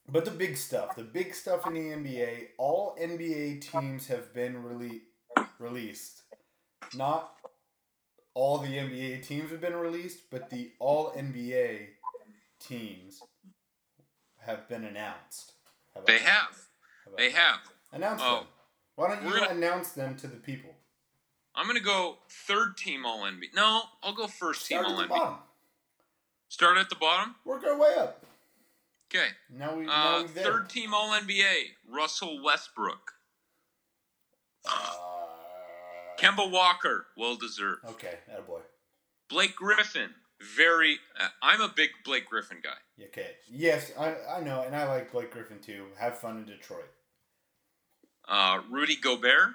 [0.09, 4.55] But the big stuff, the big stuff in the NBA, all NBA teams have been
[4.55, 5.01] rele-
[5.59, 6.23] released.
[6.93, 7.31] Not
[8.33, 11.87] all the NBA teams have been released, but the all NBA
[12.59, 13.21] teams
[14.45, 15.53] have been announced.
[16.05, 16.21] They that?
[16.21, 16.59] have.
[17.17, 17.37] They that?
[17.37, 17.59] have.
[17.91, 18.35] Announce Oh.
[18.39, 18.47] them.
[18.95, 20.75] Why don't you gonna- announce them to the people?
[21.55, 23.53] I'm going to go third team All NBA.
[23.53, 25.19] No, I'll go first team Start All at the NBA.
[25.19, 25.39] bottom.
[26.49, 27.35] Start at the bottom?
[27.45, 28.25] Work our way up.
[29.13, 29.29] Okay.
[29.49, 31.75] Now we now Uh, third team All NBA.
[31.87, 33.13] Russell Westbrook.
[36.17, 37.07] Kemba Walker.
[37.17, 37.85] Well deserved.
[37.85, 38.61] Okay, attaboy.
[39.29, 40.13] Blake Griffin.
[40.55, 40.99] Very.
[41.19, 42.77] Uh, I'm a big Blake Griffin guy.
[43.01, 43.31] Okay.
[43.49, 45.85] Yes, I, I know, and I like Blake Griffin too.
[45.97, 46.89] Have fun in Detroit.
[48.27, 49.49] Uh, Rudy Gobert.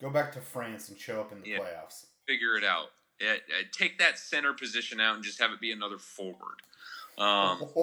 [0.00, 1.58] Go back to France and show up in the Yeah.
[1.58, 2.06] playoffs.
[2.26, 2.90] figure it out.
[3.20, 3.34] Uh,
[3.72, 6.62] take that center position out and just have it be another forward.
[7.18, 7.58] Um,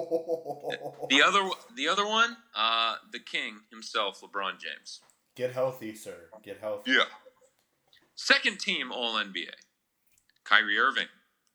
[1.10, 5.00] the other, the other one, uh, the king himself, LeBron James.
[5.36, 6.30] Get healthy, sir.
[6.42, 6.92] Get healthy.
[6.92, 7.04] Yeah.
[8.16, 9.52] Second team All NBA,
[10.44, 11.06] Kyrie Irving,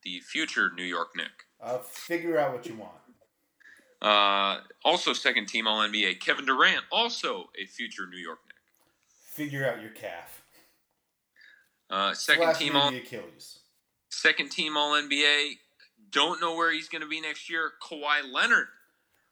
[0.03, 1.45] the future New York Knick.
[1.63, 2.91] Uh, figure out what you want.
[4.01, 8.55] Uh, also second team All NBA, Kevin Durant, also a future New York Knick.
[9.07, 10.43] Figure out your calf.
[11.89, 13.59] Uh, second Slash team All Achilles.
[14.09, 15.53] second team All NBA.
[16.11, 17.71] Don't know where he's going to be next year.
[17.81, 18.67] Kawhi Leonard.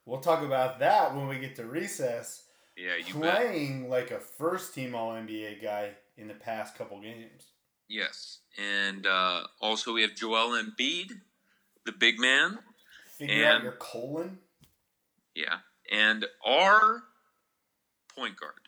[0.05, 2.45] We'll talk about that when we get to recess.
[2.77, 3.35] Yeah, you bet.
[3.35, 7.47] Playing like a first team All NBA guy in the past couple games.
[7.89, 11.11] Yes, and uh, also we have Joel Embiid,
[11.85, 12.59] the big man.
[13.17, 14.39] Figure out And- your colon.
[15.33, 15.59] Yeah,
[15.89, 17.03] and our
[18.15, 18.67] point guard,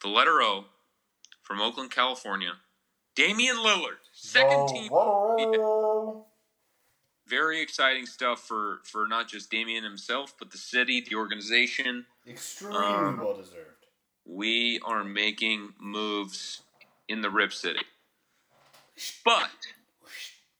[0.00, 0.66] the letter O,
[1.42, 2.52] from Oakland, California,
[3.14, 4.90] Damian Lillard, second team.
[7.26, 12.06] Very exciting stuff for for not just Damian himself, but the city, the organization.
[12.26, 13.86] Extremely Um, well deserved.
[14.24, 16.62] We are making moves
[17.08, 17.84] in the Rip City,
[19.24, 19.50] but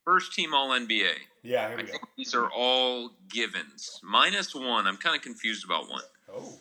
[0.05, 1.13] First team All NBA.
[1.43, 1.87] Yeah, here I go.
[1.89, 4.01] think these are all givens.
[4.03, 4.87] Minus one.
[4.87, 6.03] I'm kind of confused about one.
[6.33, 6.55] Oh.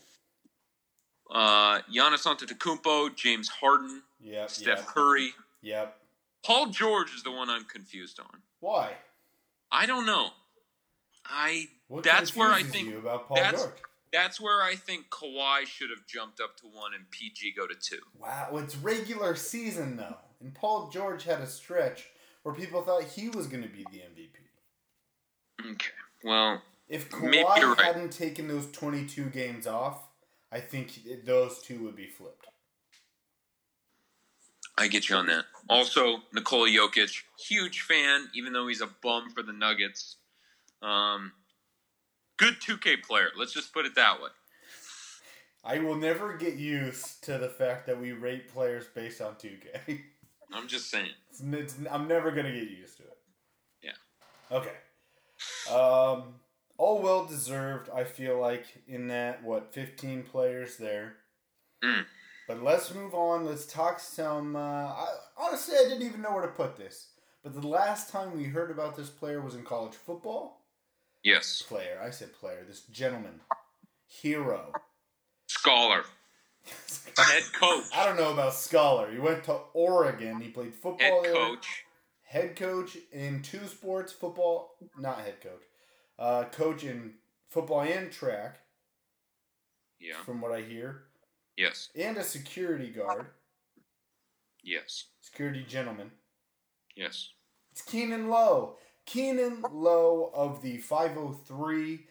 [1.29, 4.49] Uh, Giannis Antetokounmpo, James Harden, Yep.
[4.49, 5.31] Steph yep, Curry.
[5.61, 5.97] Yep.
[6.45, 8.41] Paul George is the one I'm confused on.
[8.59, 8.91] Why?
[9.71, 10.29] I don't know.
[11.25, 13.73] I What that's where I think you about Paul that's George?
[14.11, 17.75] that's where I think Kawhi should have jumped up to one and PG go to
[17.75, 17.99] two.
[18.19, 22.07] Wow, it's regular season though, and Paul George had a stretch
[22.43, 25.71] where people thought he was going to be the MVP.
[25.73, 25.91] Okay.
[26.23, 27.81] Well, If Kawhi right.
[27.81, 30.07] hadn't taken those 22 games off,
[30.51, 32.47] I think those two would be flipped.
[34.77, 35.45] I get you on that.
[35.69, 40.17] Also, Nikola Jokic, huge fan, even though he's a bum for the Nuggets.
[40.81, 41.33] Um,
[42.37, 43.29] good 2K player.
[43.37, 44.29] Let's just put it that way.
[45.63, 49.99] I will never get used to the fact that we rate players based on 2K.
[50.53, 51.09] I'm just saying.
[51.29, 53.17] It's, it's, I'm never going to get used to it.
[53.81, 54.57] Yeah.
[54.57, 54.71] Okay.
[55.69, 56.35] Um,
[56.77, 61.15] all well deserved, I feel like, in that, what, 15 players there.
[61.83, 62.05] Mm.
[62.47, 63.45] But let's move on.
[63.45, 64.55] Let's talk some.
[64.55, 67.09] Uh, I, honestly, I didn't even know where to put this.
[67.43, 70.65] But the last time we heard about this player was in college football.
[71.23, 71.61] Yes.
[71.61, 71.99] Player.
[72.03, 72.63] I said player.
[72.67, 73.41] This gentleman.
[74.07, 74.73] Hero.
[75.47, 76.03] Scholar.
[77.17, 77.85] Head coach.
[77.95, 79.11] I don't know about scholar.
[79.11, 80.39] He went to Oregon.
[80.41, 81.33] He played football Head there.
[81.33, 81.85] coach.
[82.23, 84.75] Head coach in two sports football.
[84.97, 85.61] Not head coach.
[86.17, 87.13] Uh, coach in
[87.47, 88.59] football and track,
[89.99, 90.21] Yeah.
[90.23, 91.03] from what I hear.
[91.57, 91.89] Yes.
[91.95, 93.27] And a security guard.
[94.63, 95.05] Yes.
[95.19, 96.11] Security gentleman.
[96.95, 97.29] Yes.
[97.71, 98.77] It's Keanon Lowe.
[99.05, 102.07] Keanon Lowe of the 503.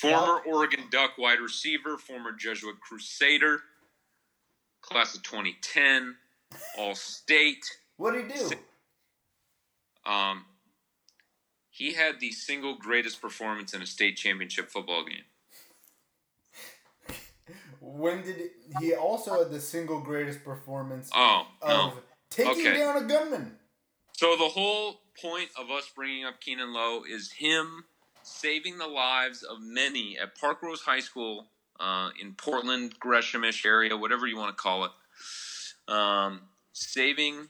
[0.00, 3.62] Former Oregon Duck wide receiver, former Jesuit Crusader,
[4.82, 6.16] class of 2010,
[6.78, 7.64] All State.
[7.96, 8.50] What did he do?
[10.04, 10.44] Um,
[11.70, 15.24] he had the single greatest performance in a state championship football game.
[17.80, 21.98] When did it, he also had the single greatest performance Oh, of no.
[22.30, 22.76] taking Okay.
[22.76, 23.58] down a gunman?
[24.12, 27.84] So the whole point of us bringing up Keanon Lowe is him
[28.22, 31.48] saving the lives of many at Parkrose High School
[31.82, 34.92] uh, in Portland, Greshamish area, whatever you want to call it.
[35.92, 37.48] Um, saving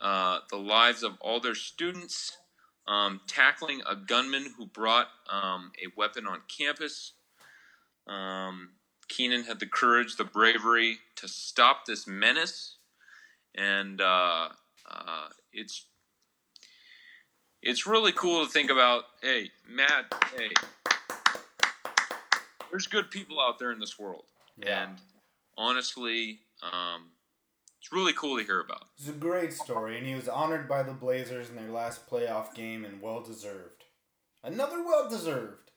[0.00, 2.36] uh, the lives of all their students,
[2.86, 7.12] um, tackling a gunman who brought um, a weapon on campus.
[8.06, 8.70] Um,
[9.08, 12.76] Keanon had the courage, the bravery to stop this menace,
[13.54, 14.48] and uh,
[14.90, 15.86] uh, it's
[17.62, 19.04] it's really cool to think about.
[19.22, 20.14] Hey, Matt.
[20.36, 20.50] Hey,
[22.70, 24.24] there's good people out there in this world,
[24.56, 24.84] Yeah.
[24.84, 24.98] and
[25.56, 27.10] honestly, um,
[27.80, 28.84] it's really cool to hear about.
[28.98, 32.54] It's a great story, and he was honored by the Blazers in their last playoff
[32.54, 33.84] game, and well deserved.
[34.42, 35.70] Another well deserved.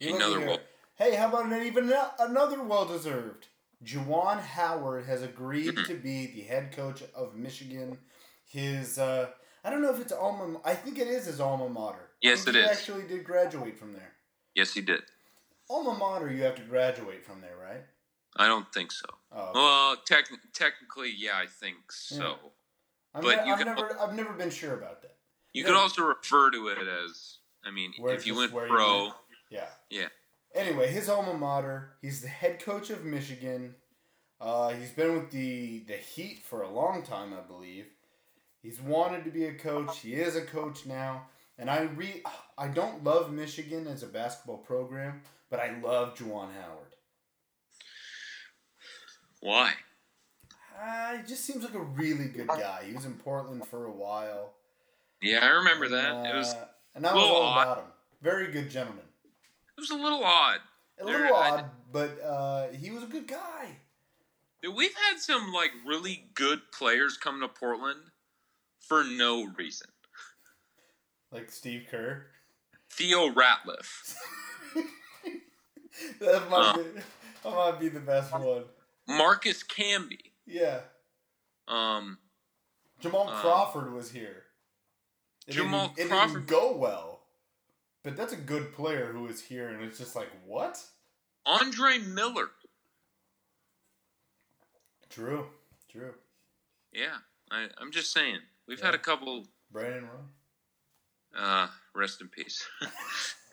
[0.00, 0.58] Another well.
[0.96, 3.48] Hey, how about an even another well deserved?
[3.84, 5.84] Juwan Howard has agreed Mm-hmm.
[5.92, 7.98] to be the head coach of Michigan.
[8.44, 9.28] His, uh,
[9.62, 10.58] I don't know if it's alma.
[10.64, 12.10] I think it is his alma mater.
[12.20, 12.68] Yes, I it he is.
[12.70, 14.14] Actually, did graduate from there.
[14.54, 15.02] Yes, he did.
[15.70, 17.82] Alma mater, you have to graduate from there, right?
[18.36, 19.06] I don't think so.
[19.32, 19.58] Oh, okay.
[19.58, 22.36] Well, tec- technically, yeah, I think so.
[23.14, 25.16] I'm but ne- you I've can never, I've never been sure about that.
[25.52, 25.68] you Yeah.
[25.68, 27.38] could also refer to it as.
[27.64, 29.14] I mean, Where if you went where you pro, went.
[29.50, 29.66] Yeah.
[29.90, 30.08] yeah.
[30.54, 31.96] Anyway, his alma mater.
[32.00, 33.74] He's the head coach of Michigan.
[34.40, 37.86] Uh, he's been with the the Heat for a long time, I believe.
[38.62, 39.98] He's wanted to be a coach.
[39.98, 41.26] He is a coach now,
[41.58, 42.22] and I re
[42.56, 46.94] I don't love Michigan as a basketball program, but I love Juwan Howard.
[49.40, 49.72] Why?
[50.80, 52.84] Uh, he just seems like a really good guy.
[52.86, 54.54] He was in Portland for a while.
[55.20, 56.26] Yeah, I remember that.
[56.26, 57.62] it was Uh, and that a was little all odd.
[57.62, 57.92] about him.
[58.22, 59.04] Very good gentleman.
[59.76, 60.60] It was a little odd.
[61.00, 63.76] A There- little I- odd, but uh, he was a good guy.
[64.62, 68.10] We've had some like really good players come to Portland
[68.80, 69.88] for no reason.
[71.30, 72.26] Like Steve Kerr.
[72.90, 74.16] Theo Ratliff,
[76.20, 76.76] That might, Uh.
[76.82, 76.82] be,
[77.44, 78.64] that might be the best one.
[79.06, 80.80] Marcus Camby, Yeah.
[81.66, 82.18] um,
[83.00, 84.44] Jamal Uh, Crawford was here.
[85.46, 87.26] It Jamal didn't, it Crawford- didn't go well.
[88.04, 90.82] But that's a good player who is here, and it's just like, what?
[91.46, 92.50] Andre Miller.
[95.10, 95.48] True.
[95.90, 96.14] True.
[96.92, 97.16] Yeah,
[97.50, 98.38] I, I'm just saying.
[98.66, 99.46] We've had a couple.
[99.70, 101.40] Brandon Roy.
[101.40, 102.66] Uh, rest in peace.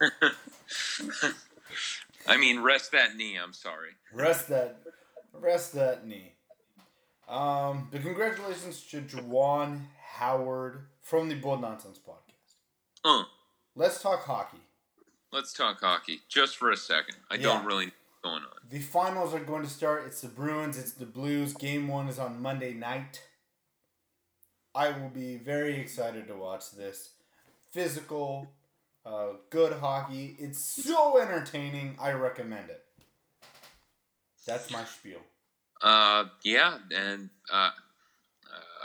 [2.28, 3.36] I mean, rest that knee.
[3.36, 3.90] I'm sorry.
[4.12, 4.80] Rest that,
[5.32, 6.32] rest that knee.
[7.28, 9.82] Um, but congratulations to Juwan
[10.14, 12.54] Howard from the Bold Nonsense podcast.
[13.04, 13.24] Uh,
[13.74, 14.58] Let's talk hockey.
[15.32, 17.16] let's talk hockey just for a second.
[17.30, 17.42] I Yeah.
[17.42, 18.58] don't really know what's going on.
[18.70, 20.06] The finals are going to start.
[20.06, 21.52] It's the Bruins, it's the Blues.
[21.52, 23.22] Game one is on Monday night.
[24.74, 27.10] I will be very excited to watch this.
[27.72, 28.48] Physical,
[29.06, 30.36] uh, good hockey.
[30.38, 31.96] It's so entertaining.
[32.00, 32.82] I recommend it.
[34.46, 35.20] That's my spiel.
[35.82, 37.70] Uh, yeah, and uh,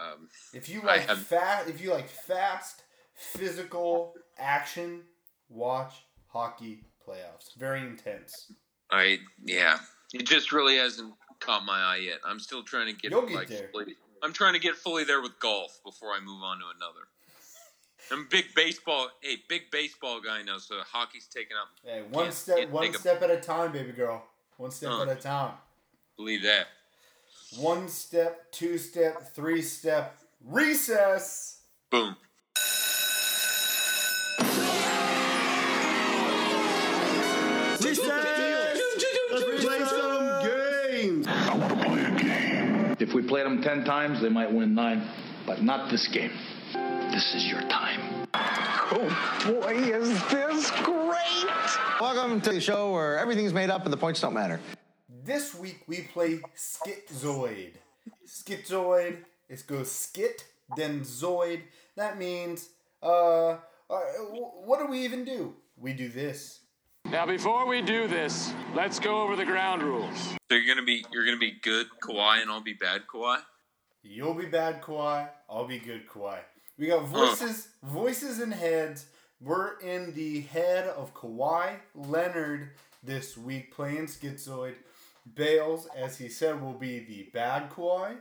[0.02, 2.84] um, If you like have- fast, if you like fast,
[3.16, 5.02] physical action,
[5.50, 5.94] watch
[6.28, 7.56] hockey playoffs.
[7.58, 8.52] Very intense.
[8.92, 9.78] I yeah,
[10.14, 12.20] it just really hasn't caught my eye yet.
[12.26, 13.70] I'm still trying to get You'll get like there.
[13.72, 17.08] fully, I'm trying to get fully there with golf before I move on to another.
[18.12, 21.70] I'm a big baseball, hey, big baseball guy now, so hockey's taking up.
[21.84, 24.24] Hey, one Can't- step, can't one take a- step at a time, baby girl.
[24.58, 25.04] One step Huh.
[25.04, 25.54] at a time.
[26.18, 26.68] Believe that.
[27.58, 31.62] One step, two step, three step, recess.
[31.90, 32.16] Boom.
[39.34, 41.28] Let's play some games.
[41.28, 42.96] I want to play a game.
[43.00, 45.08] If we played them ten times, they might win nine,
[45.46, 46.32] but not this game.
[47.12, 48.26] This is your time.
[48.34, 51.78] Oh boy, is this great!
[52.00, 54.62] Welcome to the show where everything's made up and the points don't matter.
[55.26, 57.74] This week we play Skitzoid.
[58.26, 59.18] Skitzoid.
[59.50, 60.46] It goes skit,
[60.78, 61.64] then zoid.
[61.98, 62.70] That means,
[63.04, 63.58] uh, uh,
[63.90, 65.54] what do we even do?
[65.76, 66.62] We do this.
[67.04, 70.30] Now, before we do this, let's go over the ground rules.
[70.50, 73.40] So you're gonna be you're gonna be good Kawhi and I'll be bad Kawhi.
[74.02, 75.30] You'll be bad, Kawhi.
[75.50, 76.40] I'll be good, Kawhi.
[76.78, 79.06] We got voices, voices and heads.
[79.40, 82.72] We're in the head of Kawhi Leonard
[83.04, 84.76] this week playing Schizoid.
[85.36, 88.18] Bales, as he said, will be the bad Kawhi.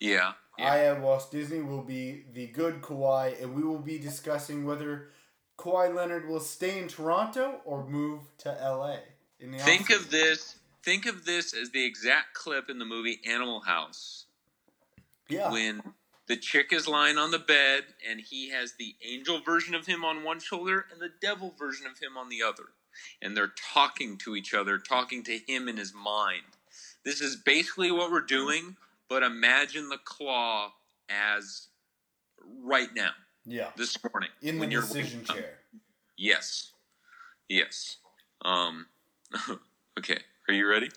[0.00, 0.32] Yeah.
[0.58, 5.08] I at Walt Disney will be the good Kawhi, and we will be discussing whether
[5.58, 8.96] Kawhi Leonard will stay in Toronto or move to LA.
[9.40, 9.96] In the Think offseason.
[9.96, 10.56] of this.
[10.82, 14.26] Think of this as the exact clip in the movie Animal House.
[15.28, 15.50] Yeah.
[15.52, 15.80] When
[16.28, 20.04] the chick is lying on the bed and he has the angel version of him
[20.04, 22.64] on one shoulder and the devil version of him on the other.
[23.20, 26.42] And they're talking to each other, talking to him in his mind.
[27.04, 28.76] This is basically what we're doing,
[29.08, 30.72] but imagine the claw
[31.08, 31.68] as
[32.62, 33.10] right now,
[33.44, 33.70] Yeah.
[33.76, 34.30] this morning.
[34.42, 35.58] In the decision chair.
[36.16, 36.72] Yes.
[37.48, 37.96] Yes.
[38.44, 38.86] Um
[39.98, 40.18] okay.
[40.48, 40.90] Are you ready?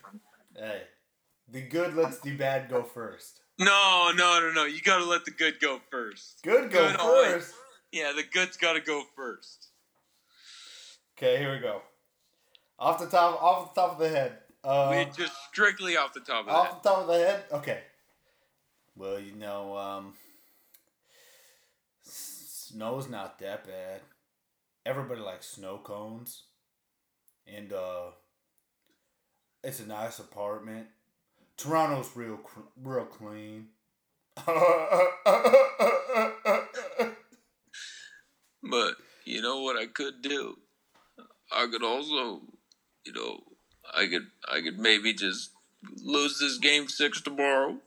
[0.55, 0.83] Hey.
[1.47, 3.41] The good lets the bad go first.
[3.57, 4.65] No, no, no, no.
[4.65, 6.41] You gotta let the good go first.
[6.43, 7.53] Good go always- first.
[7.91, 9.69] Yeah, the good's gotta go first.
[11.17, 11.81] Okay, here we go.
[12.77, 14.39] Off the top, off the top of the head.
[14.63, 16.83] Uh, Wait, just strictly off the top of off that.
[16.83, 17.43] the top of the head.
[17.53, 17.83] Okay.
[18.97, 20.13] Well, you know, um,
[22.03, 24.01] snow's not that bad.
[24.85, 26.43] Everybody likes snow cones,
[27.47, 28.11] and uh,
[29.63, 30.87] it's a nice apartment.
[31.57, 32.39] Toronto's real,
[32.81, 33.67] real clean.
[38.65, 38.95] But
[39.25, 40.57] you know what I could do?
[41.51, 42.41] I could also,
[43.05, 43.39] you know,
[43.93, 45.51] I could I could maybe just
[46.03, 47.77] lose this game six tomorrow.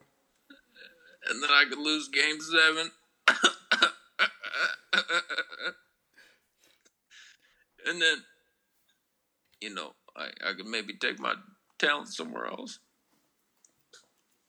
[1.28, 2.92] And then I could lose game seven.
[7.86, 8.22] and then
[9.60, 11.34] you know, I, I could maybe take my
[11.78, 12.78] talent somewhere else.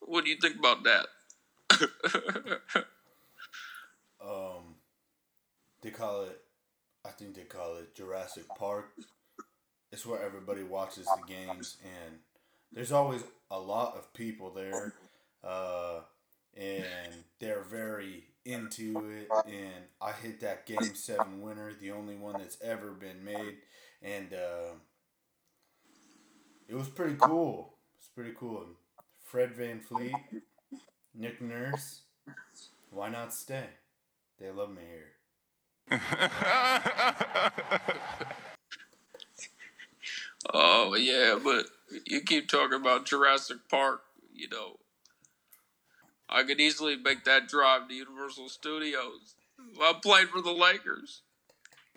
[0.09, 1.05] What do you think about that?
[4.25, 4.73] um,
[5.83, 6.41] they call it.
[7.05, 8.89] I think they call it Jurassic Park.
[9.91, 12.15] It's where everybody watches the games, and
[12.71, 14.95] there's always a lot of people there,
[15.43, 15.99] uh,
[16.57, 19.29] and they're very into it.
[19.45, 23.57] And I hit that Game Seven winner, the only one that's ever been made,
[24.01, 24.73] and uh,
[26.67, 27.75] it was pretty cool.
[27.99, 28.65] It's pretty cool.
[29.29, 30.41] Fred VanVleet,
[31.13, 32.01] Nick Nurse.
[32.89, 33.67] Why not stay?
[34.39, 34.81] They love me
[35.89, 35.99] here.
[40.51, 41.65] Oh yeah, but
[42.07, 44.01] you keep talking about Jurassic Park.
[44.33, 44.77] You know,
[46.29, 49.35] I could easily make that drive to Universal Studios.
[49.81, 51.21] I played for the Lakers.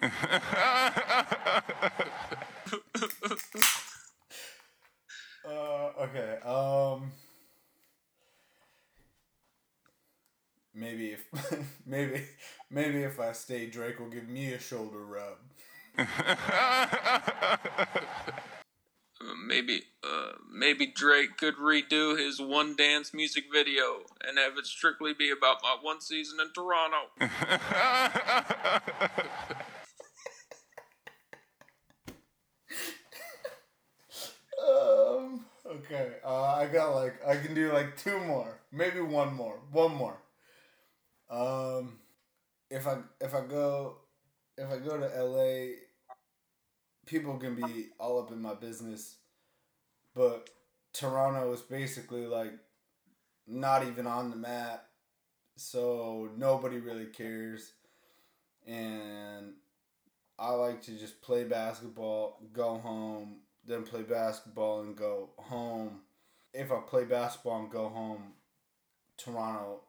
[5.44, 6.38] Uh, okay.
[6.44, 7.12] Um.
[10.74, 11.26] Maybe if
[11.86, 12.22] maybe
[12.70, 15.36] maybe if I stay, Drake will give me a shoulder rub.
[15.98, 16.06] uh,
[19.46, 25.12] maybe uh, maybe Drake could redo his one dance music video and have it strictly
[25.12, 26.96] be about my one season in Toronto.
[34.66, 35.44] um.
[35.64, 36.14] Okay.
[36.24, 40.21] Uh, I got like I can do like two more, maybe one more, one more.
[41.32, 41.98] Um,
[42.70, 43.96] if I if I go
[44.58, 45.76] if I go to LA,
[47.06, 49.16] people can be all up in my business,
[50.14, 50.50] but
[50.92, 52.52] Toronto is basically like
[53.46, 54.84] not even on the map,
[55.56, 57.72] so nobody really cares,
[58.66, 59.54] and
[60.38, 66.00] I like to just play basketball, go home, then play basketball and go home.
[66.52, 68.34] If I play basketball and go home,
[69.16, 69.80] Toronto,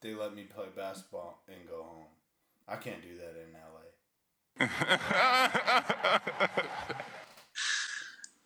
[0.00, 2.06] they let me play basketball and go home.
[2.66, 3.82] I can't do that in LA.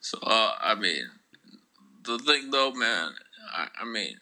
[0.00, 1.04] so uh, I mean,
[2.04, 3.10] the thing though, man,
[3.54, 4.16] I, I mean,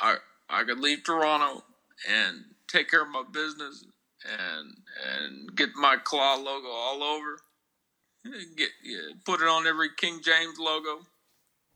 [0.00, 0.16] I
[0.48, 1.64] I could leave Toronto
[2.08, 3.84] and take care of my business
[4.24, 4.76] and
[5.12, 7.38] and get my claw logo all over.
[8.56, 11.06] Get yeah, put it on every King James logo.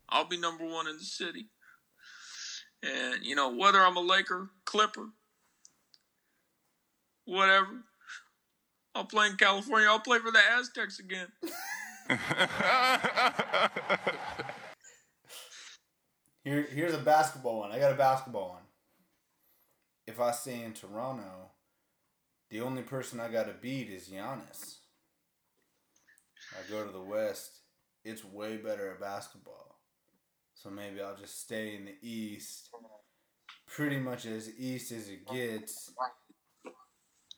[0.09, 1.49] I'll be number one in the city.
[2.83, 5.09] And you know whether I'm a Laker, Clipper,
[7.25, 7.83] whatever,
[8.95, 9.89] I'll play in California.
[9.89, 11.29] I'll play for the Aztecs again.
[16.49, 17.73] Here, here's a basketball one.
[17.73, 18.63] I got a basketball one.
[20.07, 21.51] If I stay in Toronto,
[22.49, 24.77] the only person I got to beat is Giannis.
[26.55, 27.51] I go to the West,
[28.03, 29.68] it's way better at basketball.
[30.61, 32.71] So maybe I'll just stay in the East,
[33.69, 35.93] pretty much as East as it gets,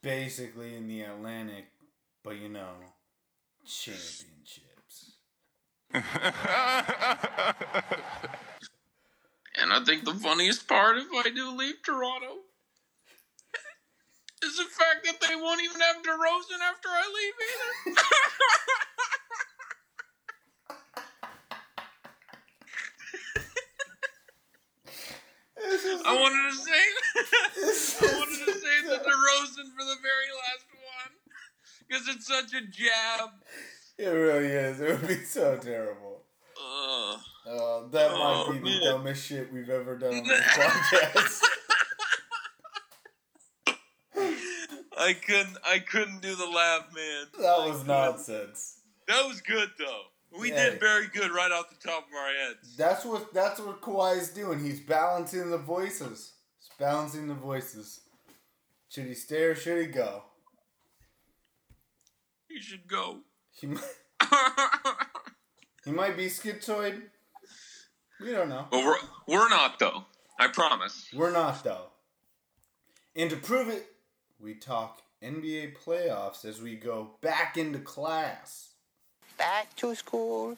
[0.02, 1.66] basically in the Atlantic,
[2.24, 2.76] but you know,
[3.66, 5.16] championships.
[5.92, 6.02] and
[9.70, 12.38] I think the funniest part, if I do leave Toronto,
[14.42, 17.34] is the fact that they won't even have DeRozan after I leave
[17.92, 18.00] either.
[26.06, 31.12] I wanted to say, I wanted to say the DeRozan for the very last one
[31.88, 33.30] because it's such a jab.
[33.98, 34.80] It really is.
[34.80, 36.22] It would be so terrible.
[36.62, 37.12] Uh,
[37.48, 38.80] uh, that oh, might be the man.
[38.92, 41.42] dumbest shit we've ever done on this podcast.
[44.98, 47.26] I couldn't, I couldn't do the laugh, man.
[47.38, 48.80] That was nonsense.
[49.08, 50.02] That was good though.
[50.38, 50.70] We Yeah.
[50.70, 52.76] did very good right off the top of our heads.
[52.76, 54.64] That's what that's what Kawhi's doing.
[54.64, 56.32] He's balancing the voices.
[56.58, 58.00] He's balancing the voices.
[58.88, 60.24] Should he stay or should he go?
[62.48, 63.20] He should go.
[63.52, 63.84] He might,
[65.84, 67.02] he might be schizoid.
[68.20, 68.66] We don't know.
[68.70, 70.04] But we're we're not though.
[70.38, 71.08] I promise.
[71.14, 71.86] We're not though.
[73.16, 73.86] And to prove it,
[74.38, 78.69] we talk NBA playoffs as we go back into class.
[79.40, 80.54] Back to school,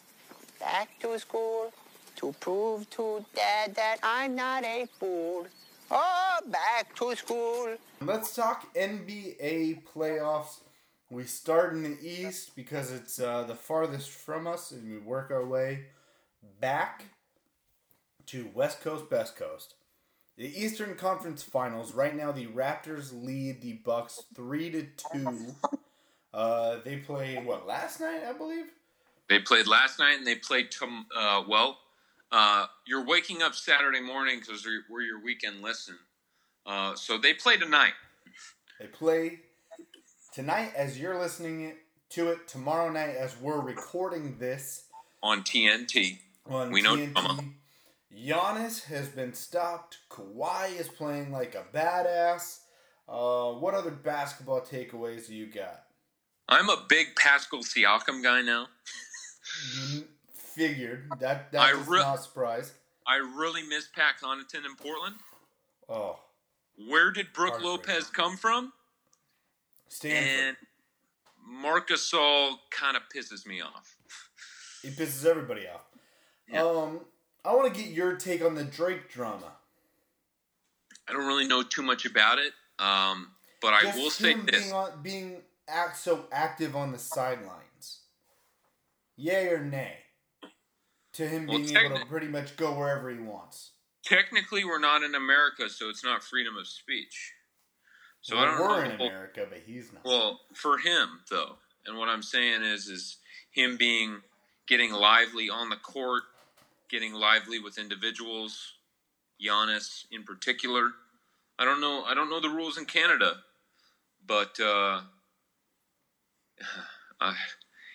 [0.58, 1.72] back to school,
[2.16, 5.46] to prove to dad that I'm not a fool.
[5.88, 7.76] Oh, back to school.
[8.00, 10.62] Let's talk NBA playoffs.
[11.10, 15.30] We start in the East because it's uh, the farthest from us, and we work
[15.30, 15.84] our way
[16.60, 17.04] back
[18.26, 19.74] to West Coast, Best Coast.
[20.36, 21.94] The Eastern Conference Finals.
[21.94, 25.54] Right now, the Raptors lead the Bucks three to two.
[26.32, 28.66] Uh, they played what last night, I believe.
[29.28, 31.78] They played last night and they played tom- uh, well.
[32.30, 35.98] Uh, you're waking up Saturday morning because we're your weekend listen.
[36.64, 37.92] Uh, so they play tonight.
[38.80, 39.40] They play
[40.32, 41.74] tonight as you're listening
[42.10, 42.48] to it.
[42.48, 44.84] Tomorrow night as we're recording this
[45.22, 46.18] on TNT.
[46.46, 47.12] on we know TNT.
[47.12, 47.44] drama.
[48.14, 49.98] Giannis has been stopped.
[50.10, 52.60] Kawhi is playing like a badass.
[53.08, 55.84] Uh, what other basketball takeaways do you got?
[56.48, 58.68] I'm a big Pascal Siakam guy now.
[59.76, 62.72] Mm, Figured that that I re- not surprise.
[63.06, 65.16] I really miss Pat Connaughton in Portland.
[65.88, 66.18] Oh,
[66.88, 68.72] Where did Brook Lopez come from?
[69.88, 70.22] Stanford.
[70.22, 70.56] And
[71.44, 73.96] Marcus Gasol kind of pisses me off.
[74.82, 75.84] He pisses everybody off.
[76.54, 77.00] Um,
[77.44, 79.52] I want to get your take on the Drake drama.
[81.08, 84.72] I don't really know too much about it, um, but I will say this: being,
[84.72, 85.36] on, being
[85.68, 88.00] act so active on the sidelines.
[89.16, 89.96] Yay or nay?
[91.14, 93.72] To him Well, being able to pretty much go wherever he wants.
[94.04, 97.32] technically we're not in America, so it's not freedom of speech.
[98.22, 98.90] So I Well, don't we're know.
[98.90, 100.04] in America, but he's not.
[100.04, 103.18] Well, for him though, and what I'm saying is, is
[103.50, 104.22] him being
[104.66, 106.22] getting lively on the court,
[106.88, 108.74] getting lively with individuals,
[109.42, 110.92] Giannis in particular.
[111.58, 112.04] I don't know.
[112.04, 113.42] I don't know the rules in Canada,
[114.26, 115.02] but uh,
[117.20, 117.34] uh,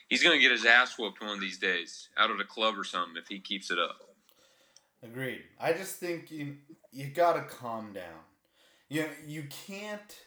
[0.07, 2.77] he's going to get his ass whooped one of these days out of a club
[2.77, 3.97] or something if he keeps it up.
[5.03, 5.43] Agreed.
[5.59, 6.57] I just think you
[6.91, 8.19] you gotta calm down.
[8.89, 10.19] You you can't.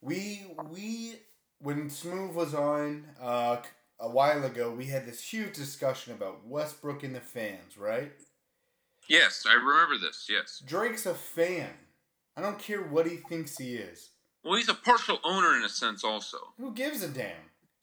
[0.00, 1.20] We we
[1.60, 3.58] when Smooth was on uh,
[4.00, 8.12] a while ago, we had this huge discussion about Westbrook and the fans, right?
[9.08, 10.26] Yes, I remember this.
[10.28, 11.70] Yes, Drake's a fan.
[12.36, 14.10] I don't care what he thinks he is.
[14.46, 16.38] Well, he's a partial owner in a sense, also.
[16.58, 17.32] Who gives a damn?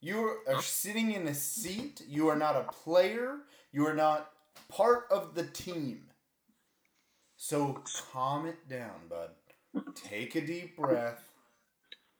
[0.00, 2.00] You are sitting in a seat.
[2.08, 3.36] You are not a player.
[3.70, 4.30] You are not
[4.70, 6.04] part of the team.
[7.36, 9.32] So calm it down, bud.
[9.94, 11.28] Take a deep breath.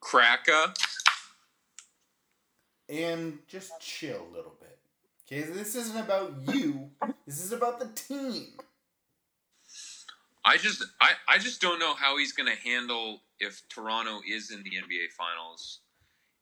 [0.00, 0.76] Crack up.
[2.90, 4.78] And just chill a little bit.
[5.26, 6.90] Okay, this isn't about you.
[7.26, 8.48] This is about the team.
[10.44, 14.50] I just I, I just don't know how he's going to handle if Toronto is
[14.50, 15.80] in the NBA Finals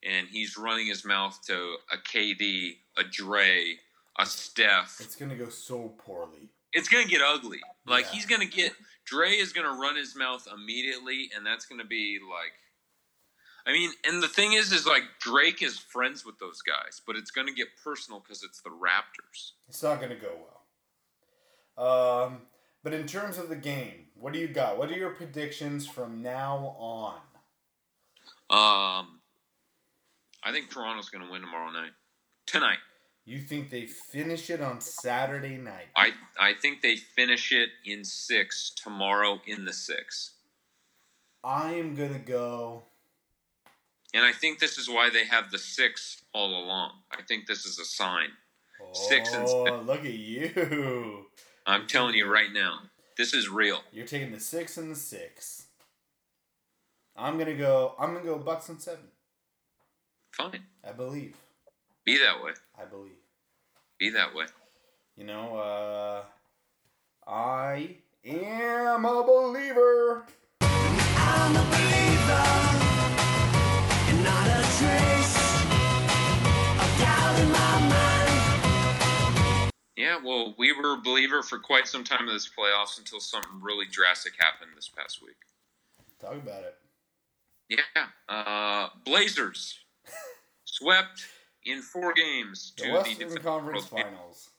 [0.05, 3.77] and he's running his mouth to a KD, a Dre,
[4.19, 4.99] a Steph.
[5.01, 6.51] It's going to go so poorly.
[6.73, 7.61] It's going to get ugly.
[7.87, 8.11] Like yeah.
[8.13, 8.73] he's going to get
[9.05, 12.53] Dre is going to run his mouth immediately and that's going to be like
[13.67, 17.15] I mean, and the thing is, is like Drake is friends with those guys, but
[17.15, 19.53] it's going to get personal because it's the Raptors.
[19.69, 20.31] It's not going to go
[21.77, 22.27] well.
[22.27, 22.43] Um,
[22.83, 24.79] but in terms of the game, what do you got?
[24.79, 27.15] What are your predictions from now on?
[28.51, 29.21] Um,
[30.45, 31.93] I think Toronto's going to win tomorrow night.
[32.47, 32.79] Tonight.
[33.25, 35.87] You think they finish it on Saturday night?
[35.95, 36.11] I
[36.41, 40.33] I think they finish it in six tomorrow in the six.
[41.45, 42.83] I am gonna go.
[44.13, 46.91] And I think this is why they have the six all along.
[47.13, 48.29] I think this is a sign.
[48.83, 49.71] Oh, six and six.
[49.87, 51.27] look at you!
[51.67, 52.81] I'm telling you right now,
[53.17, 53.81] this is real.
[53.93, 55.67] You're taking the six and the six.
[57.17, 57.95] I'm gonna go.
[57.99, 59.05] I'm gonna go Bucks and seven.
[60.33, 60.65] Fine.
[60.87, 61.37] I believe.
[62.05, 62.53] Be that way.
[62.79, 63.13] I believe.
[63.99, 64.47] Be that way.
[65.17, 66.23] You know, uh,
[67.31, 70.25] I am a believer.
[70.61, 72.82] I'm a believer.
[80.13, 83.61] Yeah, well, we were a believer for quite some time in this playoffs until something
[83.63, 85.37] really drastic happened this past week.
[86.21, 86.77] Talk about it.
[87.69, 88.07] Yeah.
[88.29, 89.79] Uh, Blazers
[90.65, 91.25] swept
[91.65, 94.51] in four games the to Western the Conference Finals.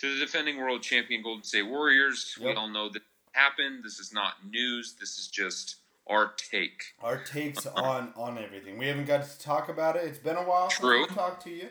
[0.00, 2.36] To the defending world champion Golden State Warriors.
[2.38, 2.48] Yep.
[2.48, 3.82] We all know that happened.
[3.82, 4.94] This is not news.
[5.00, 5.76] This is just
[6.06, 6.82] our take.
[7.02, 8.78] Our takes on on everything.
[8.78, 10.04] We haven't got to talk about it.
[10.04, 11.00] It's been a while True.
[11.00, 11.68] since we talked to you.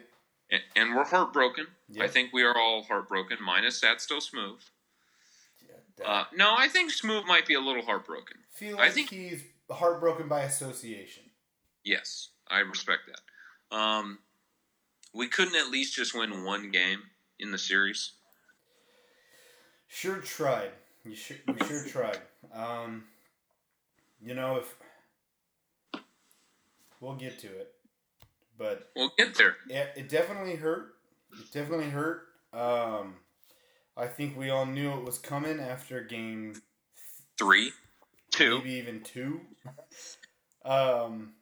[0.52, 1.68] And, and we're heartbroken.
[1.90, 2.04] Yep.
[2.04, 4.60] I think we are all heartbroken, minus that still smooth.
[6.00, 8.38] Yeah, uh, no, I think Smooth might be a little heartbroken.
[8.54, 11.24] Feel like I think he's heartbroken by association.
[11.84, 13.76] Yes, I respect that.
[13.76, 14.20] Um,
[15.14, 17.04] we couldn't at least just win one game
[17.40, 18.14] in the series.
[19.88, 20.72] Sure tried.
[21.06, 22.20] You sure, we sure tried.
[22.54, 23.06] Um,
[24.22, 24.76] you know, if
[27.00, 27.75] we'll get to it,
[28.58, 29.56] but we'll get there.
[29.70, 30.96] It, it definitely hurt.
[31.34, 32.24] It definitely hurt.
[32.54, 33.16] Um,
[33.98, 36.62] I think we all knew it was coming after game
[37.38, 37.72] three,
[38.32, 39.42] two, maybe even two.
[40.66, 41.34] um,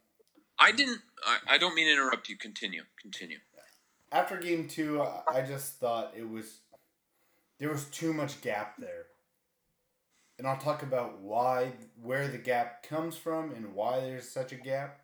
[0.58, 1.00] I didn't.
[1.26, 2.36] I, I don't mean to interrupt you.
[2.36, 2.82] Continue.
[3.00, 3.38] Continue
[4.14, 6.60] after game two, I just thought it was
[7.58, 9.06] there was too much gap there,
[10.38, 14.56] and I'll talk about why where the gap comes from and why there's such a
[14.56, 15.00] gap.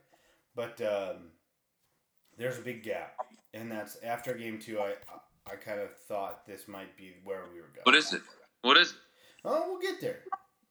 [0.54, 1.32] But um,
[2.40, 3.14] there's a big gap,
[3.54, 4.80] and that's after game two.
[4.80, 4.94] I
[5.46, 7.84] I kind of thought this might be where we were going.
[7.84, 8.22] What is it?
[8.62, 8.96] What is it?
[9.44, 10.20] Oh, we'll get there.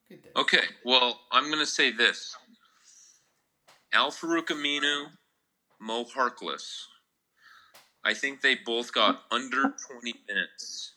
[0.10, 0.34] Get there.
[0.36, 0.66] Okay.
[0.84, 2.36] Well, I'm gonna say this.
[3.94, 5.06] Al Farouq Aminu,
[5.80, 6.86] Mo Harkless
[8.04, 10.94] I think they both got under 20 minutes,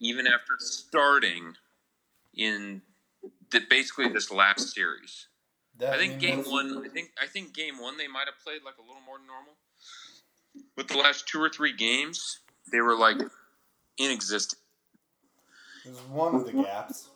[0.00, 1.54] even after starting
[2.36, 2.82] in
[3.50, 5.28] the, basically this last series.
[5.78, 6.84] That I think game one.
[6.84, 9.26] I think I think game one they might have played like a little more than
[9.26, 9.54] normal,
[10.76, 13.16] but the last two or three games they were like
[13.98, 14.60] inexistent.
[15.84, 17.08] Is one of the gaps.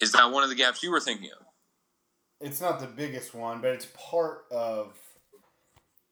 [0.00, 1.46] Is that one of the gaps you were thinking of?
[2.40, 4.96] It's not the biggest one, but it's part of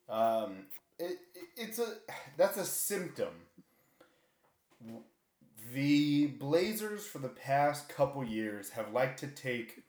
[0.08, 0.66] um,
[0.98, 1.18] it,
[1.56, 1.94] it's a
[2.36, 3.28] that's a symptom.
[5.72, 9.82] The Blazers for the past couple years have liked to take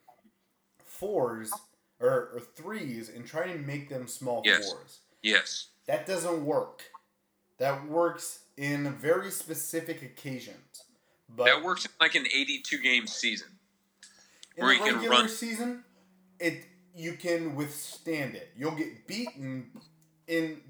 [1.00, 1.50] fours
[1.98, 4.70] or, or threes and try to make them small yes.
[4.70, 5.00] fours.
[5.22, 5.68] Yes.
[5.86, 6.82] That doesn't work.
[7.58, 10.84] That works in very specific occasions.
[11.28, 13.48] But that works in like an 82 game season.
[14.56, 15.28] in where the you can regular run.
[15.28, 15.84] season,
[16.38, 18.50] it you can withstand it.
[18.56, 19.70] You'll get beaten
[20.26, 20.60] in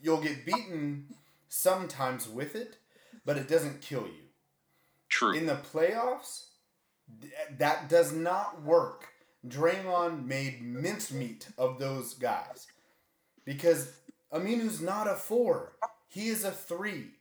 [0.00, 1.06] you'll get beaten
[1.48, 2.78] sometimes with it,
[3.24, 4.24] but it doesn't kill you.
[5.08, 5.32] True.
[5.32, 6.46] In the playoffs,
[7.20, 9.08] th- that does not work.
[9.48, 12.66] Draymond made mincemeat of those guys
[13.44, 13.92] because
[14.32, 15.76] Aminu's not a four;
[16.08, 17.12] he is a three.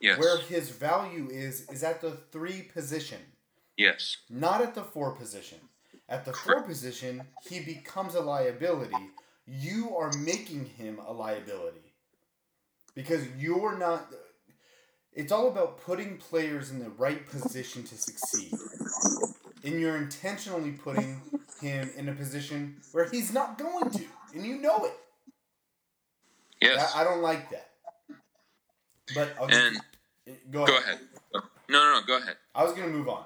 [0.00, 0.18] Yes.
[0.18, 3.20] Where his value is is at the three position,
[3.76, 4.18] Yes.
[4.28, 5.58] not at the four position.
[6.08, 9.10] At the four position, he becomes a liability.
[9.46, 11.94] You are making him a liability
[12.94, 14.12] because you're not.
[15.12, 18.52] It's all about putting players in the right position to succeed.
[19.64, 21.22] And you're intentionally putting
[21.60, 24.04] him in a position where he's not going to,
[24.34, 24.92] and you know it.
[26.60, 26.94] Yes.
[26.94, 27.70] I, I don't like that.
[29.14, 29.76] But I'll And
[30.50, 30.68] go ahead.
[30.68, 30.98] go ahead.
[31.68, 32.06] No, no, no.
[32.06, 32.36] Go ahead.
[32.54, 33.24] I was gonna move on.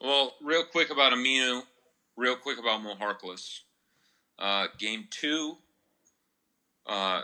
[0.00, 1.62] Well, real quick about Aminu,
[2.16, 3.60] real quick about Mo Harkless.
[4.38, 5.56] Uh, game two,
[6.86, 7.22] uh,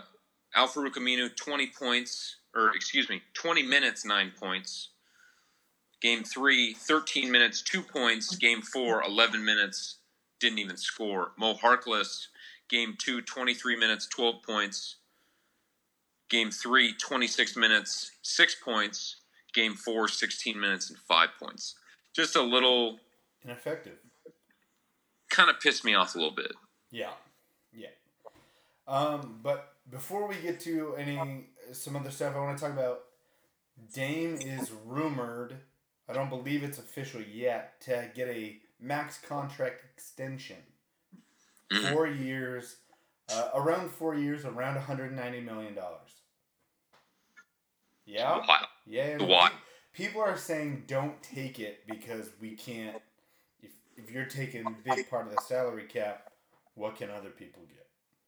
[0.55, 4.89] Al Farouq Aminu, 20 points, or excuse me, 20 minutes, 9 points.
[6.01, 8.35] Game three, 13 minutes, 2 points.
[8.35, 9.97] Game four, 11 minutes,
[10.39, 11.31] didn't even score.
[11.37, 12.27] Mo Harkless,
[12.69, 14.97] game two, 23 minutes, 12 points.
[16.29, 19.17] Game three, 26 minutes, 6 points.
[19.53, 21.75] Game four, 16 minutes, and 5 points
[22.13, 22.99] just a little
[23.43, 23.97] Ineffective.
[25.29, 26.51] kind of pissed me off a little bit.
[26.91, 27.11] Yeah,
[27.73, 27.87] yeah.
[28.87, 33.03] Um, but before we get to any some other stuff, I want to talk about
[33.93, 35.57] Dame is rumored.
[36.11, 40.57] I don't believe it's official yet to get a max contract extension,
[41.91, 42.75] four years,
[43.29, 46.09] uh, around four years, around 190 million dollars.
[48.05, 48.37] Yeah.
[48.45, 48.65] Wow.
[48.85, 49.23] Yeah.
[49.23, 49.51] Why?
[49.93, 53.01] People are saying don't take it because we can't.
[53.61, 56.31] If if you're taking a big part of the salary cap,
[56.75, 57.87] what can other people get?